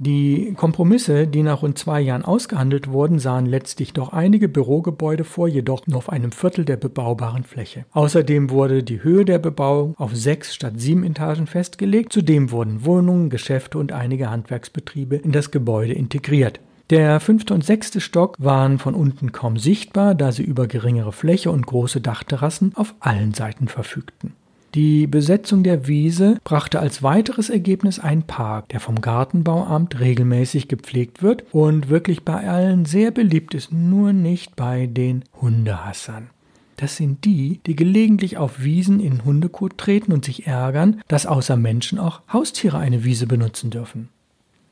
Die 0.01 0.55
Kompromisse, 0.57 1.27
die 1.27 1.43
nach 1.43 1.63
rund 1.63 1.77
zwei 1.77 2.01
Jahren 2.01 2.25
ausgehandelt 2.25 2.89
wurden, 2.89 3.19
sahen 3.19 3.47
letztlich 3.47 3.93
doch 3.93 4.13
einige 4.13 4.49
Bürogebäude 4.49 5.25
vor, 5.25 5.49
jedoch 5.49 5.89
nur 5.89 5.99
auf 5.99 6.09
einem 6.09 6.31
Viertel 6.31 6.65
der 6.65 6.77
bebaubaren 6.77 7.43
Fläche. 7.43 7.85
Außerdem 7.91 8.51
wurde 8.51 8.85
die 8.85 9.03
Höhe 9.03 9.25
der 9.25 9.41
Bebauung 9.41 9.97
auf 9.97 10.15
sechs 10.15 10.55
statt 10.55 10.75
sieben 10.77 11.03
Etagen 11.03 11.49
festgelegt. 11.49 12.13
Zudem 12.13 12.53
wurden 12.53 12.85
Wohnungen, 12.85 13.29
Geschäfte 13.29 13.77
und 13.79 13.91
einige 13.91 14.31
Handwerksbetriebe 14.31 15.17
in 15.17 15.33
das 15.33 15.51
Gebäude 15.51 15.95
integriert. 15.95 16.61
Der 16.91 17.19
fünfte 17.19 17.53
und 17.53 17.65
sechste 17.65 18.01
Stock 18.01 18.37
waren 18.39 18.79
von 18.79 18.95
unten 18.95 19.33
kaum 19.33 19.57
sichtbar, 19.57 20.15
da 20.15 20.31
sie 20.31 20.45
über 20.45 20.69
geringere 20.69 21.13
Fläche 21.13 21.51
und 21.51 21.67
große 21.67 22.01
Dachterrassen 22.01 22.73
auf 22.77 22.95
allen 23.01 23.35
Seiten 23.35 23.67
verfügten. 23.67 24.33
Die 24.75 25.07
Besetzung 25.07 25.63
der 25.63 25.87
Wiese 25.87 26.37
brachte 26.45 26.79
als 26.79 27.03
weiteres 27.03 27.49
Ergebnis 27.49 27.99
einen 27.99 28.25
Park, 28.25 28.69
der 28.69 28.81
vom 28.81 29.01
Gartenbauamt 29.01 29.99
regelmäßig 29.99 30.69
gepflegt 30.69 31.23
wird 31.23 31.45
und 31.53 31.89
wirklich 31.89 32.23
bei 32.23 32.49
allen 32.49 32.85
sehr 32.85 33.11
beliebt 33.11 33.55
ist, 33.55 33.73
nur 33.73 34.13
nicht 34.13 34.57
bei 34.57 34.87
den 34.87 35.25
Hundehassern. 35.41 36.29
Das 36.77 36.97
sind 36.97 37.25
die, 37.25 37.61
die 37.67 37.75
gelegentlich 37.75 38.37
auf 38.37 38.63
Wiesen 38.63 39.01
in 39.01 39.25
Hundekot 39.25 39.79
treten 39.79 40.13
und 40.13 40.25
sich 40.25 40.47
ärgern, 40.47 41.01
dass 41.09 41.27
außer 41.27 41.57
Menschen 41.57 41.99
auch 41.99 42.21
Haustiere 42.33 42.79
eine 42.79 43.05
Wiese 43.05 43.27
benutzen 43.27 43.71
dürfen. 43.71 44.11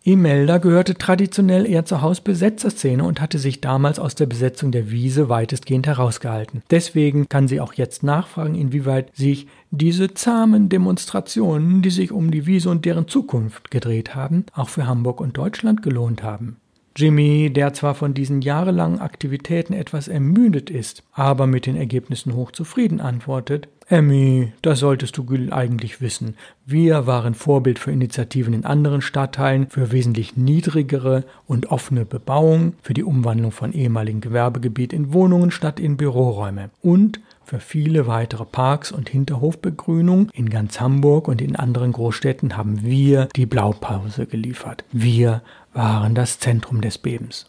Imelda 0.06 0.58
gehörte 0.58 0.94
traditionell 0.94 1.66
eher 1.66 1.84
zur 1.84 2.00
Hausbesetzerszene 2.00 3.02
und 3.02 3.20
hatte 3.20 3.40
sich 3.40 3.60
damals 3.60 3.98
aus 3.98 4.14
der 4.14 4.26
Besetzung 4.26 4.70
der 4.70 4.88
Wiese 4.92 5.28
weitestgehend 5.28 5.88
herausgehalten. 5.88 6.62
Deswegen 6.70 7.28
kann 7.28 7.48
sie 7.48 7.60
auch 7.60 7.72
jetzt 7.74 8.04
nachfragen, 8.04 8.54
inwieweit 8.54 9.10
sich 9.16 9.48
diese 9.76 10.14
zahmen 10.14 10.68
Demonstrationen, 10.68 11.82
die 11.82 11.90
sich 11.90 12.12
um 12.12 12.30
die 12.30 12.46
Wiese 12.46 12.70
und 12.70 12.84
deren 12.84 13.08
Zukunft 13.08 13.70
gedreht 13.70 14.14
haben, 14.14 14.46
auch 14.54 14.68
für 14.68 14.86
Hamburg 14.86 15.20
und 15.20 15.36
Deutschland 15.36 15.82
gelohnt 15.82 16.22
haben. 16.22 16.56
Jimmy, 16.96 17.50
der 17.52 17.74
zwar 17.74 17.94
von 17.94 18.14
diesen 18.14 18.40
jahrelangen 18.40 19.00
Aktivitäten 19.00 19.74
etwas 19.74 20.08
ermüdet 20.08 20.70
ist, 20.70 21.02
aber 21.12 21.46
mit 21.46 21.66
den 21.66 21.76
Ergebnissen 21.76 22.34
hochzufrieden 22.34 23.02
antwortet, 23.02 23.68
Emmy, 23.88 24.52
das 24.62 24.80
solltest 24.80 25.16
du 25.16 25.24
eigentlich 25.52 26.00
wissen. 26.00 26.34
Wir 26.64 27.06
waren 27.06 27.34
Vorbild 27.34 27.78
für 27.78 27.92
Initiativen 27.92 28.52
in 28.52 28.64
anderen 28.64 29.00
Stadtteilen, 29.00 29.68
für 29.68 29.92
wesentlich 29.92 30.36
niedrigere 30.36 31.24
und 31.46 31.70
offene 31.70 32.04
Bebauung, 32.04 32.72
für 32.82 32.94
die 32.94 33.04
Umwandlung 33.04 33.52
von 33.52 33.72
ehemaligen 33.72 34.20
Gewerbegebiet 34.20 34.92
in 34.92 35.12
Wohnungen 35.12 35.52
statt 35.52 35.78
in 35.78 35.96
Büroräume 35.96 36.70
und 36.82 37.20
für 37.46 37.60
viele 37.60 38.08
weitere 38.08 38.44
Parks 38.44 38.90
und 38.90 39.08
Hinterhofbegrünung 39.08 40.30
in 40.34 40.50
ganz 40.50 40.80
Hamburg 40.80 41.28
und 41.28 41.40
in 41.40 41.54
anderen 41.54 41.92
Großstädten 41.92 42.56
haben 42.56 42.82
wir 42.82 43.28
die 43.36 43.46
Blaupause 43.46 44.26
geliefert. 44.26 44.84
Wir 44.90 45.42
waren 45.72 46.16
das 46.16 46.40
Zentrum 46.40 46.80
des 46.80 46.98
Bebens. 46.98 47.46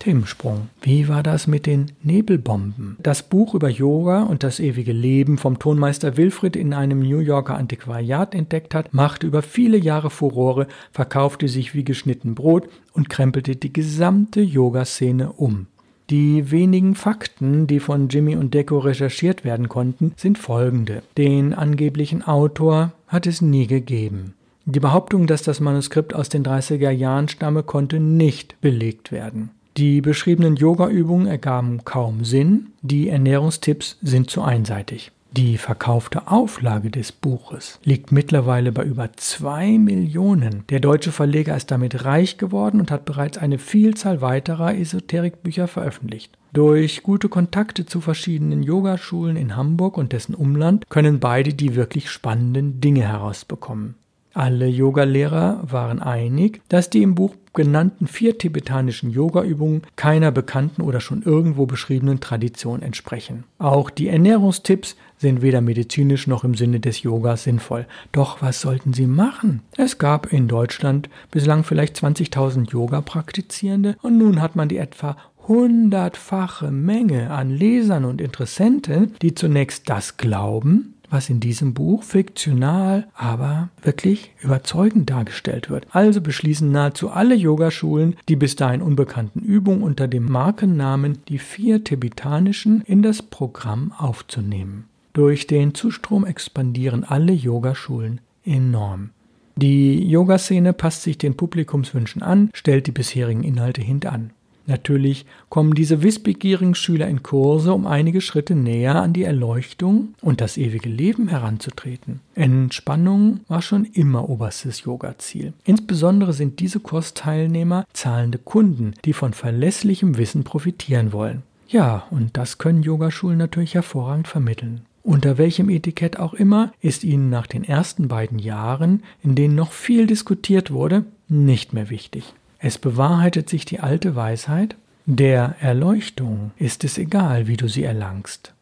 Themensprung. 0.00 0.68
Wie 0.82 1.08
war 1.08 1.22
das 1.22 1.46
mit 1.46 1.66
den 1.66 1.92
Nebelbomben? 2.02 2.96
Das 3.00 3.22
Buch 3.22 3.54
über 3.54 3.68
Yoga 3.68 4.24
und 4.24 4.42
das 4.42 4.58
ewige 4.58 4.92
Leben 4.92 5.38
vom 5.38 5.58
Tonmeister 5.60 6.16
Wilfried 6.16 6.56
in 6.56 6.74
einem 6.74 6.98
New 6.98 7.20
Yorker 7.20 7.56
Antiquariat 7.56 8.34
entdeckt 8.34 8.74
hat, 8.74 8.92
machte 8.92 9.26
über 9.26 9.40
viele 9.40 9.78
Jahre 9.78 10.10
Furore, 10.10 10.66
verkaufte 10.90 11.46
sich 11.46 11.74
wie 11.74 11.84
geschnitten 11.84 12.34
Brot 12.34 12.68
und 12.92 13.08
krempelte 13.08 13.54
die 13.54 13.72
gesamte 13.72 14.40
Yoga-Szene 14.40 15.32
um. 15.32 15.68
Die 16.10 16.50
wenigen 16.50 16.94
Fakten, 16.94 17.66
die 17.66 17.80
von 17.80 18.08
Jimmy 18.08 18.36
und 18.36 18.52
Deco 18.52 18.78
recherchiert 18.78 19.44
werden 19.44 19.68
konnten, 19.68 20.12
sind 20.16 20.36
folgende. 20.36 21.02
Den 21.16 21.54
angeblichen 21.54 22.22
Autor 22.22 22.92
hat 23.08 23.26
es 23.26 23.40
nie 23.40 23.66
gegeben. 23.66 24.34
Die 24.66 24.80
Behauptung, 24.80 25.26
dass 25.26 25.42
das 25.42 25.60
Manuskript 25.60 26.14
aus 26.14 26.28
den 26.28 26.44
30er 26.44 26.90
Jahren 26.90 27.28
stamme, 27.28 27.62
konnte 27.62 28.00
nicht 28.00 28.60
belegt 28.60 29.12
werden. 29.12 29.50
Die 29.76 30.00
beschriebenen 30.00 30.56
Yoga-Übungen 30.56 31.26
ergaben 31.26 31.84
kaum 31.84 32.24
Sinn, 32.24 32.68
die 32.82 33.08
Ernährungstipps 33.08 33.98
sind 34.02 34.30
zu 34.30 34.42
einseitig. 34.42 35.10
Die 35.36 35.58
verkaufte 35.58 36.28
Auflage 36.28 36.92
des 36.92 37.10
Buches 37.10 37.80
liegt 37.82 38.12
mittlerweile 38.12 38.70
bei 38.70 38.84
über 38.84 39.12
zwei 39.14 39.78
Millionen. 39.78 40.62
Der 40.68 40.78
deutsche 40.78 41.10
Verleger 41.10 41.56
ist 41.56 41.72
damit 41.72 42.04
reich 42.04 42.38
geworden 42.38 42.78
und 42.78 42.92
hat 42.92 43.04
bereits 43.04 43.36
eine 43.36 43.58
Vielzahl 43.58 44.20
weiterer 44.20 44.76
Esoterikbücher 44.76 45.66
veröffentlicht. 45.66 46.38
Durch 46.52 47.02
gute 47.02 47.28
Kontakte 47.28 47.84
zu 47.84 48.00
verschiedenen 48.00 48.62
Yogaschulen 48.62 49.36
in 49.36 49.56
Hamburg 49.56 49.98
und 49.98 50.12
dessen 50.12 50.36
Umland 50.36 50.88
können 50.88 51.18
beide 51.18 51.52
die 51.52 51.74
wirklich 51.74 52.10
spannenden 52.10 52.80
Dinge 52.80 53.02
herausbekommen. 53.02 53.96
Alle 54.34 54.66
Yogalehrer 54.66 55.60
waren 55.62 56.00
einig, 56.00 56.60
dass 56.68 56.90
die 56.90 57.02
im 57.02 57.14
Buch 57.14 57.34
genannten 57.54 58.08
vier 58.08 58.36
tibetanischen 58.36 59.10
Yogaübungen 59.10 59.82
keiner 59.94 60.32
bekannten 60.32 60.82
oder 60.82 61.00
schon 61.00 61.22
irgendwo 61.22 61.66
beschriebenen 61.66 62.18
Tradition 62.18 62.82
entsprechen. 62.82 63.44
Auch 63.58 63.90
die 63.90 64.08
Ernährungstipps 64.08 64.96
sind 65.18 65.42
weder 65.42 65.60
medizinisch 65.60 66.26
noch 66.26 66.44
im 66.44 66.54
Sinne 66.54 66.80
des 66.80 67.02
Yogas 67.02 67.44
sinnvoll. 67.44 67.86
Doch 68.12 68.42
was 68.42 68.60
sollten 68.60 68.92
sie 68.92 69.06
machen? 69.06 69.62
Es 69.76 69.98
gab 69.98 70.32
in 70.32 70.48
Deutschland 70.48 71.08
bislang 71.30 71.64
vielleicht 71.64 71.96
20.000 71.96 72.70
Yoga-Praktizierende 72.70 73.96
und 74.02 74.18
nun 74.18 74.40
hat 74.40 74.56
man 74.56 74.68
die 74.68 74.78
etwa 74.78 75.16
hundertfache 75.46 76.70
Menge 76.70 77.30
an 77.30 77.50
Lesern 77.50 78.04
und 78.04 78.20
Interessenten, 78.20 79.14
die 79.20 79.34
zunächst 79.34 79.88
das 79.90 80.16
glauben, 80.16 80.94
was 81.10 81.30
in 81.30 81.38
diesem 81.38 81.74
Buch 81.74 82.02
fiktional, 82.02 83.06
aber 83.14 83.68
wirklich 83.82 84.32
überzeugend 84.42 85.10
dargestellt 85.10 85.70
wird. 85.70 85.86
Also 85.90 86.20
beschließen 86.20 86.70
nahezu 86.70 87.10
alle 87.10 87.34
Yogaschulen, 87.34 88.16
die 88.28 88.36
bis 88.36 88.56
dahin 88.56 88.82
unbekannten 88.82 89.40
Übungen 89.40 89.82
unter 89.82 90.08
dem 90.08 90.30
Markennamen 90.30 91.18
die 91.28 91.38
vier 91.38 91.84
tibetanischen 91.84 92.82
in 92.82 93.02
das 93.02 93.22
Programm 93.22 93.92
aufzunehmen. 93.96 94.86
Durch 95.14 95.46
den 95.46 95.74
Zustrom 95.74 96.26
expandieren 96.26 97.04
alle 97.04 97.32
Yogaschulen 97.32 98.20
enorm. 98.44 99.10
Die 99.54 100.04
Yoga-Szene 100.08 100.72
passt 100.72 101.02
sich 101.02 101.18
den 101.18 101.36
Publikumswünschen 101.36 102.20
an, 102.20 102.50
stellt 102.52 102.88
die 102.88 102.92
bisherigen 102.92 103.44
Inhalte 103.44 103.80
hintan. 103.80 104.30
Natürlich 104.66 105.24
kommen 105.50 105.74
diese 105.74 106.02
wissbegierigen 106.02 106.74
Schüler 106.74 107.06
in 107.06 107.22
Kurse, 107.22 107.72
um 107.72 107.86
einige 107.86 108.20
Schritte 108.20 108.56
näher 108.56 108.96
an 108.96 109.12
die 109.12 109.22
Erleuchtung 109.22 110.14
und 110.20 110.40
das 110.40 110.56
ewige 110.56 110.88
Leben 110.88 111.28
heranzutreten. 111.28 112.18
Entspannung 112.34 113.40
war 113.46 113.62
schon 113.62 113.84
immer 113.84 114.28
oberstes 114.28 114.82
Yoga-Ziel. 114.82 115.52
Insbesondere 115.64 116.32
sind 116.32 116.58
diese 116.58 116.80
Kursteilnehmer 116.80 117.84
zahlende 117.92 118.38
Kunden, 118.38 118.94
die 119.04 119.12
von 119.12 119.32
verlässlichem 119.32 120.16
Wissen 120.16 120.42
profitieren 120.42 121.12
wollen. 121.12 121.42
Ja, 121.68 122.08
und 122.10 122.36
das 122.36 122.58
können 122.58 122.82
Yogaschulen 122.82 123.38
natürlich 123.38 123.74
hervorragend 123.74 124.26
vermitteln. 124.26 124.80
Unter 125.04 125.36
welchem 125.36 125.68
Etikett 125.68 126.18
auch 126.18 126.32
immer 126.32 126.72
ist 126.80 127.04
ihnen 127.04 127.28
nach 127.28 127.46
den 127.46 127.62
ersten 127.62 128.08
beiden 128.08 128.38
Jahren, 128.38 129.02
in 129.22 129.34
denen 129.34 129.54
noch 129.54 129.72
viel 129.72 130.06
diskutiert 130.06 130.70
wurde, 130.70 131.04
nicht 131.28 131.74
mehr 131.74 131.90
wichtig. 131.90 132.32
Es 132.58 132.78
bewahrheitet 132.78 133.50
sich 133.50 133.66
die 133.66 133.80
alte 133.80 134.16
Weisheit, 134.16 134.76
der 135.04 135.56
Erleuchtung 135.60 136.52
ist 136.56 136.82
es 136.84 136.96
egal, 136.96 137.46
wie 137.46 137.58
du 137.58 137.68
sie 137.68 137.84
erlangst. 137.84 138.54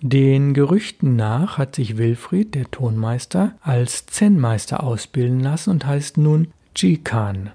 Den 0.00 0.54
Gerüchten 0.54 1.16
nach 1.16 1.58
hat 1.58 1.74
sich 1.74 1.98
Wilfried, 1.98 2.54
der 2.54 2.70
Tonmeister, 2.70 3.52
als 3.60 4.06
Zen-Meister 4.06 4.82
ausbilden 4.82 5.40
lassen 5.40 5.68
und 5.68 5.84
heißt 5.84 6.16
nun 6.16 6.48
Jikan, 6.74 7.50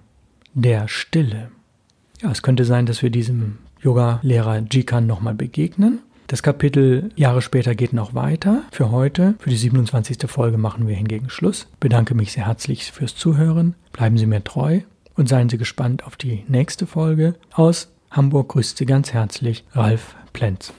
der 0.54 0.88
Stille. 0.88 1.50
Ja, 2.22 2.30
es 2.30 2.44
könnte 2.44 2.66
sein, 2.66 2.86
dass 2.86 3.02
wir 3.02 3.10
diesem 3.10 3.58
Yoga-Lehrer 3.82 4.60
Jikan 4.72 5.08
nochmal 5.08 5.34
begegnen. 5.34 6.00
Das 6.28 6.42
Kapitel 6.42 7.10
Jahre 7.16 7.44
später 7.44 7.76
geht 7.76 7.94
noch 7.94 8.16
weiter. 8.16 8.64
Für 8.72 8.90
heute, 8.90 9.36
für 9.38 9.52
die 9.52 9.58
27. 9.58 10.18
Folge 10.28 10.58
machen 10.58 10.88
wir 10.88 10.96
hingegen 10.96 11.30
Schluss. 11.30 11.68
Bedanke 11.80 12.16
mich 12.16 12.32
sehr 12.32 12.48
herzlich 12.48 12.92
fürs 12.92 13.16
Zuhören. 13.16 13.76
Bleiben 13.94 14.18
Sie 14.18 14.26
mir 14.26 14.44
treu 14.44 14.82
und 15.16 15.30
seien 15.30 15.50
Sie 15.50 15.60
gespannt 15.60 16.04
auf 16.04 16.16
die 16.16 16.44
nächste 16.48 16.88
Folge. 16.88 17.36
Aus 17.54 17.92
Hamburg 18.10 18.50
grüßt 18.50 18.78
Sie 18.78 18.88
ganz 18.88 19.14
herzlich 19.14 19.66
Ralf 19.74 20.16
Plenz. 20.34 20.74